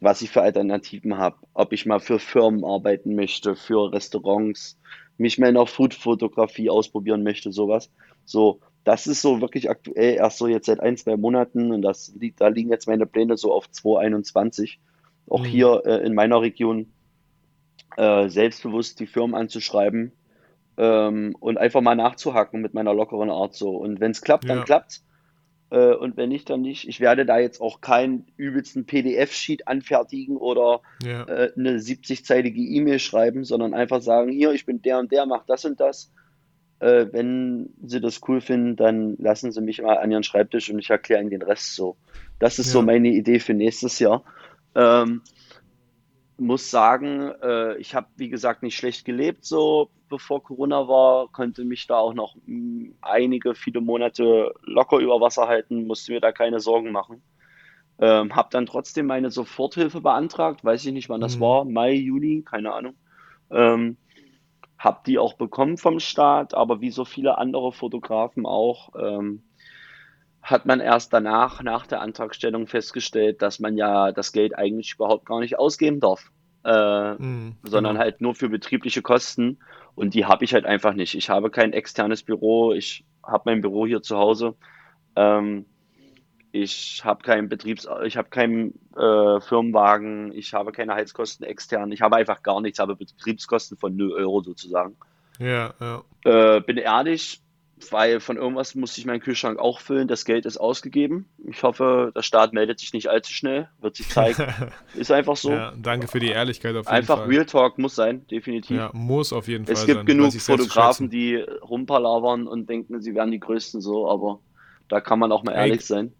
[0.00, 1.36] was ich für Alternativen habe.
[1.52, 4.78] Ob ich mal für Firmen arbeiten möchte, für Restaurants,
[5.20, 7.90] mich mal in der Food-Fotografie ausprobieren möchte, sowas.
[8.24, 12.12] So, das ist so wirklich aktuell erst so jetzt seit ein, zwei Monaten und das
[12.36, 14.80] da liegen jetzt meine Pläne so auf 2021
[15.28, 15.44] auch mhm.
[15.44, 16.92] hier äh, in meiner Region
[17.96, 20.12] äh, selbstbewusst die Firmen anzuschreiben
[20.76, 23.76] ähm, und einfach mal nachzuhacken mit meiner lockeren Art so.
[23.76, 24.64] Und wenn es klappt, dann ja.
[24.64, 25.04] klappt's.
[25.70, 26.88] Äh, und wenn nicht, dann nicht.
[26.88, 31.24] Ich werde da jetzt auch keinen übelsten PDF-Sheet anfertigen oder ja.
[31.24, 35.44] Äh, eine 70-zeilige E-Mail schreiben, sondern einfach sagen, hier, ich bin der und der, mach
[35.46, 36.12] das und das.
[36.80, 40.78] Äh, wenn sie das cool finden, dann lassen sie mich mal an ihren Schreibtisch und
[40.78, 41.96] ich erkläre ihnen den Rest so.
[42.38, 42.72] Das ist ja.
[42.72, 44.24] so meine Idee für nächstes Jahr.
[44.74, 45.22] Ähm,
[46.40, 51.64] muss sagen, äh, ich habe, wie gesagt, nicht schlecht gelebt, so bevor Corona war, konnte
[51.64, 56.20] mich da auch noch mh, mm, einige, viele Monate locker über Wasser halten, musste mir
[56.20, 57.22] da keine Sorgen machen.
[57.98, 61.40] Ähm, habe dann trotzdem meine Soforthilfe beantragt, weiß ich nicht, wann das mhm.
[61.40, 62.94] war, Mai, Juni, keine Ahnung.
[63.50, 63.98] Ähm,
[64.78, 69.42] habe die auch bekommen vom Staat, aber wie so viele andere Fotografen auch, ähm,
[70.42, 75.26] hat man erst danach, nach der Antragstellung festgestellt, dass man ja das Geld eigentlich überhaupt
[75.26, 76.30] gar nicht ausgeben darf,
[76.64, 78.04] äh, mhm, sondern genau.
[78.04, 79.58] halt nur für betriebliche Kosten.
[79.94, 81.14] Und die habe ich halt einfach nicht.
[81.14, 84.54] Ich habe kein externes Büro, ich habe mein Büro hier zu Hause.
[85.16, 85.66] Ähm,
[86.52, 92.00] Ich habe keinen Betriebs, ich habe keinen äh, Firmenwagen, ich habe keine Heizkosten extern, ich
[92.02, 94.96] habe einfach gar nichts, habe Betriebskosten von 0 Euro sozusagen.
[95.38, 96.02] Ja, ja.
[96.24, 97.40] Äh, bin ehrlich,
[97.90, 100.08] weil von irgendwas musste ich meinen Kühlschrank auch füllen.
[100.08, 101.28] Das Geld ist ausgegeben.
[101.46, 103.68] Ich hoffe, der Staat meldet sich nicht allzu schnell.
[103.80, 104.54] Wird sich zeigen.
[104.94, 105.50] ist einfach so.
[105.52, 107.28] Ja, danke für die Ehrlichkeit auf jeden einfach Fall.
[107.28, 108.76] Real Talk muss sein, definitiv.
[108.76, 113.14] Ja, muss auf jeden Fall Es gibt sein, genug Fotografen, die rumpalavern und denken, sie
[113.14, 114.40] wären die Größten so, aber
[114.88, 116.12] da kann man auch mal ehrlich Ey, sein.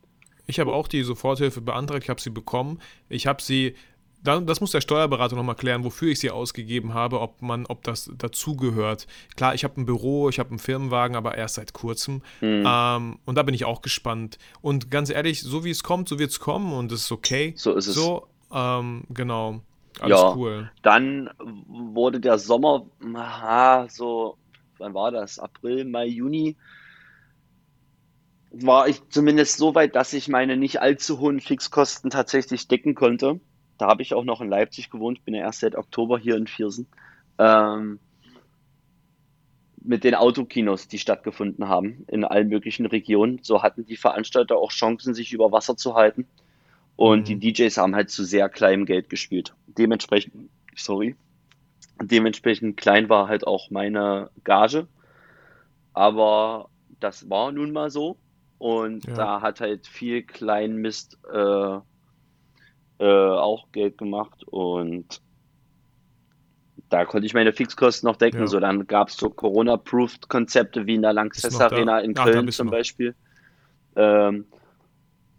[0.46, 2.80] Ich habe auch die Soforthilfe beantragt, ich habe sie bekommen.
[3.08, 3.74] Ich habe sie
[4.22, 8.10] das muss der Steuerberater nochmal klären, wofür ich sie ausgegeben habe, ob man, ob das
[8.16, 9.06] dazugehört.
[9.36, 12.22] Klar, ich habe ein Büro, ich habe einen Firmenwagen, aber erst seit kurzem.
[12.40, 12.64] Mhm.
[12.66, 14.38] Ähm, und da bin ich auch gespannt.
[14.60, 17.54] Und ganz ehrlich, so wie es kommt, so wird es kommen und es ist okay.
[17.56, 17.94] So ist es.
[17.94, 19.60] So, ähm, genau.
[20.00, 20.70] Alles ja, cool.
[20.82, 21.30] Dann
[21.66, 24.36] wurde der Sommer, aha, so,
[24.78, 25.38] wann war das?
[25.38, 26.56] April, Mai, Juni
[28.50, 33.40] war ich zumindest so weit, dass ich meine nicht allzu hohen Fixkosten tatsächlich decken konnte.
[33.80, 36.46] Da habe ich auch noch in Leipzig gewohnt, bin ja erst seit Oktober hier in
[36.46, 36.86] Viersen.
[37.38, 37.98] Ähm,
[39.82, 43.40] mit den Autokinos, die stattgefunden haben in allen möglichen Regionen.
[43.42, 46.26] So hatten die Veranstalter auch Chancen, sich über Wasser zu halten.
[46.96, 47.40] Und mhm.
[47.40, 49.54] die DJs haben halt zu sehr kleinem Geld gespielt.
[49.66, 51.16] Dementsprechend, sorry,
[52.02, 54.88] dementsprechend klein war halt auch meine Gage.
[55.94, 56.68] Aber
[57.00, 58.18] das war nun mal so.
[58.58, 59.14] Und ja.
[59.14, 61.78] da hat halt viel Kleinmist äh,
[63.00, 65.20] äh, auch Geld gemacht und
[66.90, 68.40] da konnte ich meine Fixkosten noch decken.
[68.40, 68.46] Ja.
[68.46, 72.68] So, dann gab es so Corona-Approved-Konzepte wie in der Lanxess Arena in Köln Ach, zum
[72.68, 73.14] Beispiel.
[73.96, 74.46] Ähm,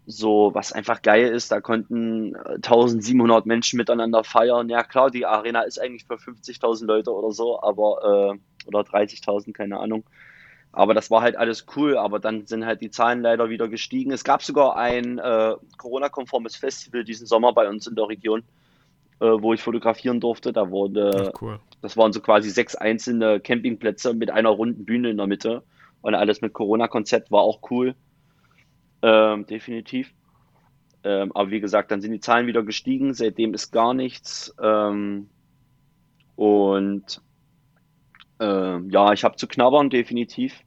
[0.05, 4.69] so, was einfach geil ist, da konnten 1700 Menschen miteinander feiern.
[4.69, 9.53] Ja, klar, die Arena ist eigentlich für 50.000 Leute oder so, aber, äh, oder 30.000,
[9.53, 10.03] keine Ahnung.
[10.73, 14.11] Aber das war halt alles cool, aber dann sind halt die Zahlen leider wieder gestiegen.
[14.11, 18.43] Es gab sogar ein äh, Corona-konformes Festival diesen Sommer bei uns in der Region,
[19.19, 20.53] äh, wo ich fotografieren durfte.
[20.53, 21.59] Da wurde, cool.
[21.81, 25.63] das waren so quasi sechs einzelne Campingplätze mit einer runden Bühne in der Mitte.
[26.01, 27.93] Und alles mit Corona-Konzept war auch cool.
[29.01, 30.13] Ähm, definitiv.
[31.03, 33.13] Ähm, aber wie gesagt, dann sind die Zahlen wieder gestiegen.
[33.13, 34.55] Seitdem ist gar nichts.
[34.61, 35.29] Ähm,
[36.35, 37.21] und
[38.41, 40.63] ähm, ja, ich habe zu knabbern, definitiv.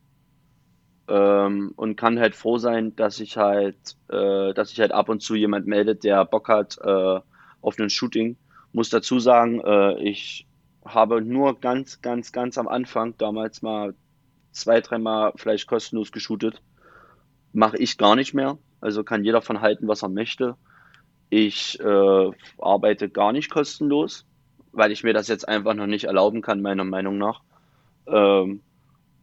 [1.09, 5.20] Ähm, und kann halt froh sein, dass ich halt, äh, dass sich halt ab und
[5.20, 7.20] zu jemand meldet, der Bock hat äh,
[7.61, 8.37] auf ein Shooting.
[8.72, 10.47] Muss dazu sagen, äh, ich
[10.85, 13.95] habe nur ganz, ganz, ganz am Anfang damals mal
[14.53, 16.62] zwei, dreimal vielleicht kostenlos geshootet.
[17.53, 18.57] Mache ich gar nicht mehr.
[18.81, 20.57] Also kann jeder von halten, was er möchte.
[21.29, 24.27] Ich äh, arbeite gar nicht kostenlos,
[24.72, 27.43] weil ich mir das jetzt einfach noch nicht erlauben kann, meiner Meinung nach.
[28.07, 28.61] Ähm,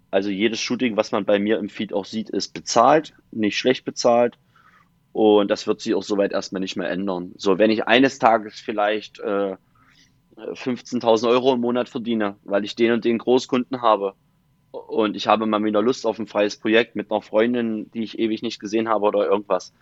[0.09, 3.85] also jedes Shooting, was man bei mir im Feed auch sieht, ist bezahlt, nicht schlecht
[3.85, 4.37] bezahlt.
[5.13, 7.33] Und das wird sich auch soweit erstmal nicht mehr ändern.
[7.35, 9.55] So, wenn ich eines Tages vielleicht äh,
[10.37, 14.13] 15.000 Euro im Monat verdiene, weil ich den und den Großkunden habe
[14.71, 18.19] und ich habe mal wieder Lust auf ein freies Projekt mit einer Freundin, die ich
[18.19, 19.73] ewig nicht gesehen habe oder irgendwas,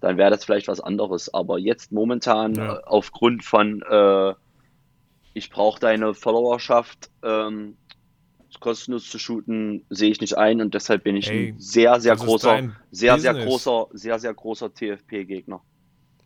[0.00, 1.32] dann wäre das vielleicht was anderes.
[1.34, 2.80] Aber jetzt momentan ja.
[2.84, 4.34] aufgrund von, äh,
[5.34, 7.76] ich brauche deine Followerschaft, ähm,
[8.60, 12.16] kostenlos zu shooten, sehe ich nicht ein und deshalb bin ich Ey, ein sehr, sehr
[12.16, 13.22] großer, sehr, Business.
[13.22, 15.60] sehr großer, sehr, sehr großer TFP-Gegner.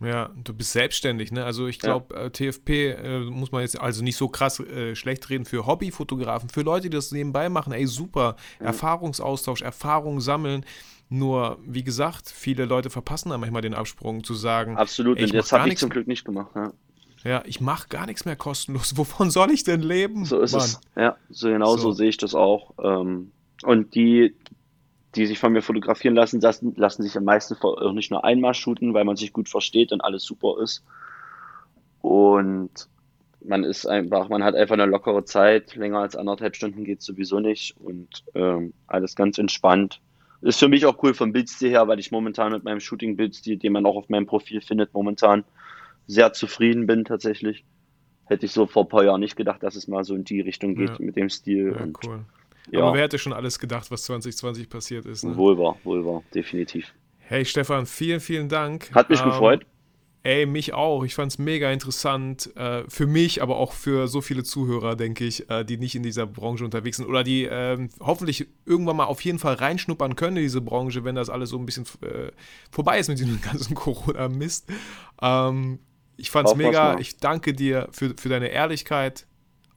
[0.05, 1.45] Ja, du bist selbstständig, ne?
[1.45, 2.25] Also ich glaube, ja.
[2.25, 6.49] äh, TFP äh, muss man jetzt also nicht so krass äh, schlecht reden für Hobbyfotografen,
[6.49, 8.37] für Leute, die das nebenbei machen, ey, super.
[8.59, 8.67] Mhm.
[8.67, 10.65] Erfahrungsaustausch, Erfahrung sammeln.
[11.09, 14.77] Nur, wie gesagt, viele Leute verpassen da manchmal den Absprung zu sagen.
[14.77, 16.73] Absolut, ey, und jetzt habe ich zum Glück nicht gemacht, ja.
[17.25, 18.97] Ja, ich mache gar nichts mehr kostenlos.
[18.97, 20.25] Wovon soll ich denn leben?
[20.25, 20.63] So ist Mann.
[20.63, 20.81] es.
[20.97, 21.83] Ja, so genau so.
[21.83, 22.75] so sehe ich das auch.
[22.83, 24.35] Ähm, und die,
[25.15, 27.57] die sich von mir fotografieren lassen, lassen, lassen sich am meisten
[27.95, 30.85] nicht nur einmal shooten, weil man sich gut versteht und alles super ist.
[32.01, 32.89] Und
[33.45, 35.75] man ist einfach, man hat einfach eine lockere Zeit.
[35.75, 40.01] Länger als anderthalb Stunden geht sowieso nicht und ähm, alles ganz entspannt.
[40.41, 43.73] Ist für mich auch cool vom Bildstil her, weil ich momentan mit meinem Shooting-Bildstil, den
[43.73, 45.45] man auch auf meinem Profil findet, momentan
[46.13, 47.65] sehr zufrieden bin tatsächlich.
[48.27, 50.41] Hätte ich so vor ein paar Jahren nicht gedacht, dass es mal so in die
[50.41, 50.97] Richtung geht ja.
[50.99, 51.75] mit dem Stil.
[51.79, 52.25] Ja, cool.
[52.71, 52.81] Ja.
[52.81, 55.25] Aber wer hätte schon alles gedacht, was 2020 passiert ist?
[55.25, 55.37] Ne?
[55.37, 56.93] Wohl wahr, wohl wahr, definitiv.
[57.19, 58.95] Hey Stefan, vielen, vielen Dank.
[58.95, 59.67] Hat mich ähm, gefreut.
[60.25, 61.03] Ey, mich auch.
[61.03, 62.55] Ich fand es mega interessant.
[62.57, 66.05] Äh, für mich, aber auch für so viele Zuhörer, denke ich, äh, die nicht in
[66.05, 70.37] dieser Branche unterwegs sind oder die äh, hoffentlich irgendwann mal auf jeden Fall reinschnuppern können
[70.37, 72.31] in diese Branche, wenn das alles so ein bisschen äh,
[72.71, 74.71] vorbei ist mit diesem ganzen Corona-Mist.
[75.21, 75.81] Ähm,
[76.17, 76.99] ich fand's mega.
[76.99, 79.27] Ich danke dir für, für deine Ehrlichkeit.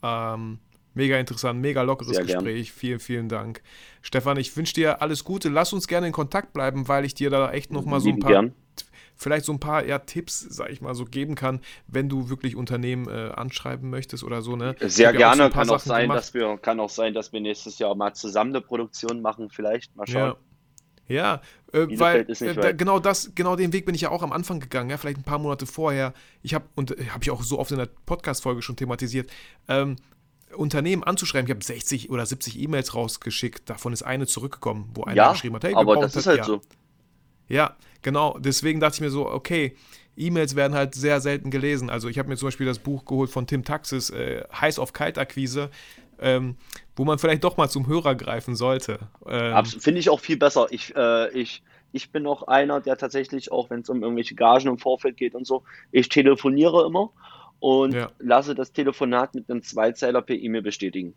[0.04, 0.60] Ähm,
[0.96, 2.68] Mega interessant, mega lockeres Sehr Gespräch.
[2.68, 2.78] Gern.
[2.78, 3.62] Vielen, vielen Dank.
[4.02, 5.50] Stefan, ich wünsche dir alles Gute.
[5.50, 8.32] Lass uns gerne in Kontakt bleiben, weil ich dir da echt nochmal so ein paar,
[8.32, 8.54] gern.
[9.18, 12.56] vielleicht so ein paar ja, Tipps, sag ich mal, so geben kann, wenn du wirklich
[12.56, 14.56] Unternehmen äh, anschreiben möchtest oder so.
[14.56, 14.74] Ne?
[14.80, 15.44] Sehr gerne.
[15.44, 18.14] Auch so kann, auch sein, dass wir, kann auch sein, dass wir nächstes Jahr mal
[18.14, 19.94] zusammen eine Produktion machen, vielleicht.
[19.98, 20.30] Mal schauen.
[20.30, 20.38] Ja.
[21.08, 21.42] Ja,
[21.72, 24.90] äh, weil äh, genau das, genau den Weg bin ich ja auch am Anfang gegangen,
[24.90, 26.14] ja, vielleicht ein paar Monate vorher.
[26.42, 29.30] Ich habe und äh, habe ich auch so oft in der Podcast-Folge schon thematisiert.
[29.68, 29.98] Ähm,
[30.56, 31.48] Unternehmen anzuschreiben.
[31.48, 33.70] Ich habe 60 oder 70 E-Mails rausgeschickt.
[33.70, 36.44] Davon ist eine zurückgekommen, wo einer ja, geschrieben hat, hey, aber das ist halt ja.
[36.46, 36.62] so.
[37.48, 38.38] Ja, genau.
[38.40, 39.76] Deswegen dachte ich mir so, okay,
[40.18, 41.90] E-Mails werden halt sehr selten gelesen.
[41.90, 44.94] Also ich habe mir zum Beispiel das Buch geholt von Tim Taxis, äh, Heiß auf
[44.94, 45.70] Kaltakquise
[46.20, 46.56] ähm,
[46.96, 49.00] wo man vielleicht doch mal zum Hörer greifen sollte.
[49.28, 50.68] Ähm, Finde ich auch viel besser.
[50.70, 54.68] Ich, äh, ich, ich bin auch einer, der tatsächlich, auch wenn es um irgendwelche Gagen
[54.68, 57.12] im Vorfeld geht und so, ich telefoniere immer
[57.60, 58.12] und ja.
[58.20, 61.14] lasse das Telefonat mit einem Zweizeiler per E-Mail bestätigen.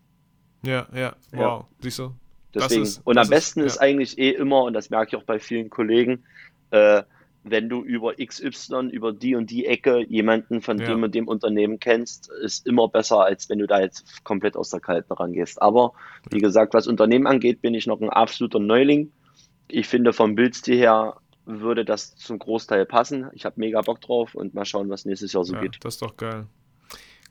[0.63, 1.67] Ja, ja, wow, ja.
[1.81, 2.15] siehst du?
[2.55, 2.83] Deswegen.
[2.83, 5.39] Ist, und am besten ist, ist, eigentlich eh immer, und das merke ich auch bei
[5.39, 6.25] vielen Kollegen,
[6.71, 7.03] äh,
[7.51, 10.87] wenn du über XY, über die und die Ecke jemanden von ja.
[10.87, 14.71] dem und dem Unternehmen kennst, ist immer besser, als wenn du da jetzt komplett aus
[14.71, 15.61] der Kalten rangehst.
[15.61, 15.93] Aber
[16.31, 19.13] wie gesagt, was Unternehmen angeht, bin ich noch ein absoluter Neuling.
[19.69, 23.29] Ich finde, vom Bildstil her würde das zum Großteil passen.
[23.33, 25.79] Ich habe mega Bock drauf und mal schauen, was nächstes Jahr so ja, geht.
[25.83, 26.47] Das ist doch geil.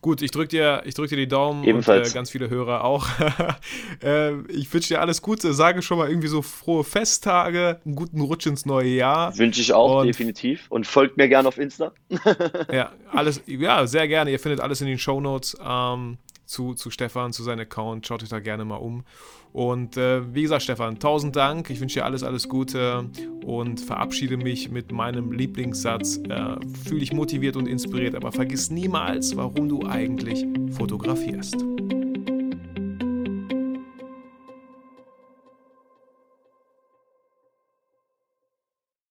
[0.02, 2.10] Gut, ich drücke dir, drück dir die Daumen Ebenfalls.
[2.10, 3.08] und äh, ganz viele Hörer auch.
[4.04, 8.22] äh, ich wünsche dir alles Gute, sage schon mal irgendwie so frohe Festtage, einen guten
[8.22, 9.36] Rutsch ins neue Jahr.
[9.38, 10.68] Wünsche ich auch, und, definitiv.
[10.70, 11.94] Und folgt mir gerne auf Insta.
[12.72, 14.32] ja, alles, ja, sehr gerne.
[14.32, 18.06] Ihr findet alles in den Show Notes ähm, zu, zu Stefan, zu seinem Account.
[18.06, 19.04] Schaut euch da gerne mal um.
[19.58, 21.72] Und äh, wie gesagt, Stefan, tausend Dank.
[21.72, 23.10] Ich wünsche dir alles, alles Gute
[23.44, 26.18] und verabschiede mich mit meinem Lieblingssatz.
[26.30, 31.66] Äh, Fühl dich motiviert und inspiriert, aber vergiss niemals, warum du eigentlich fotografierst.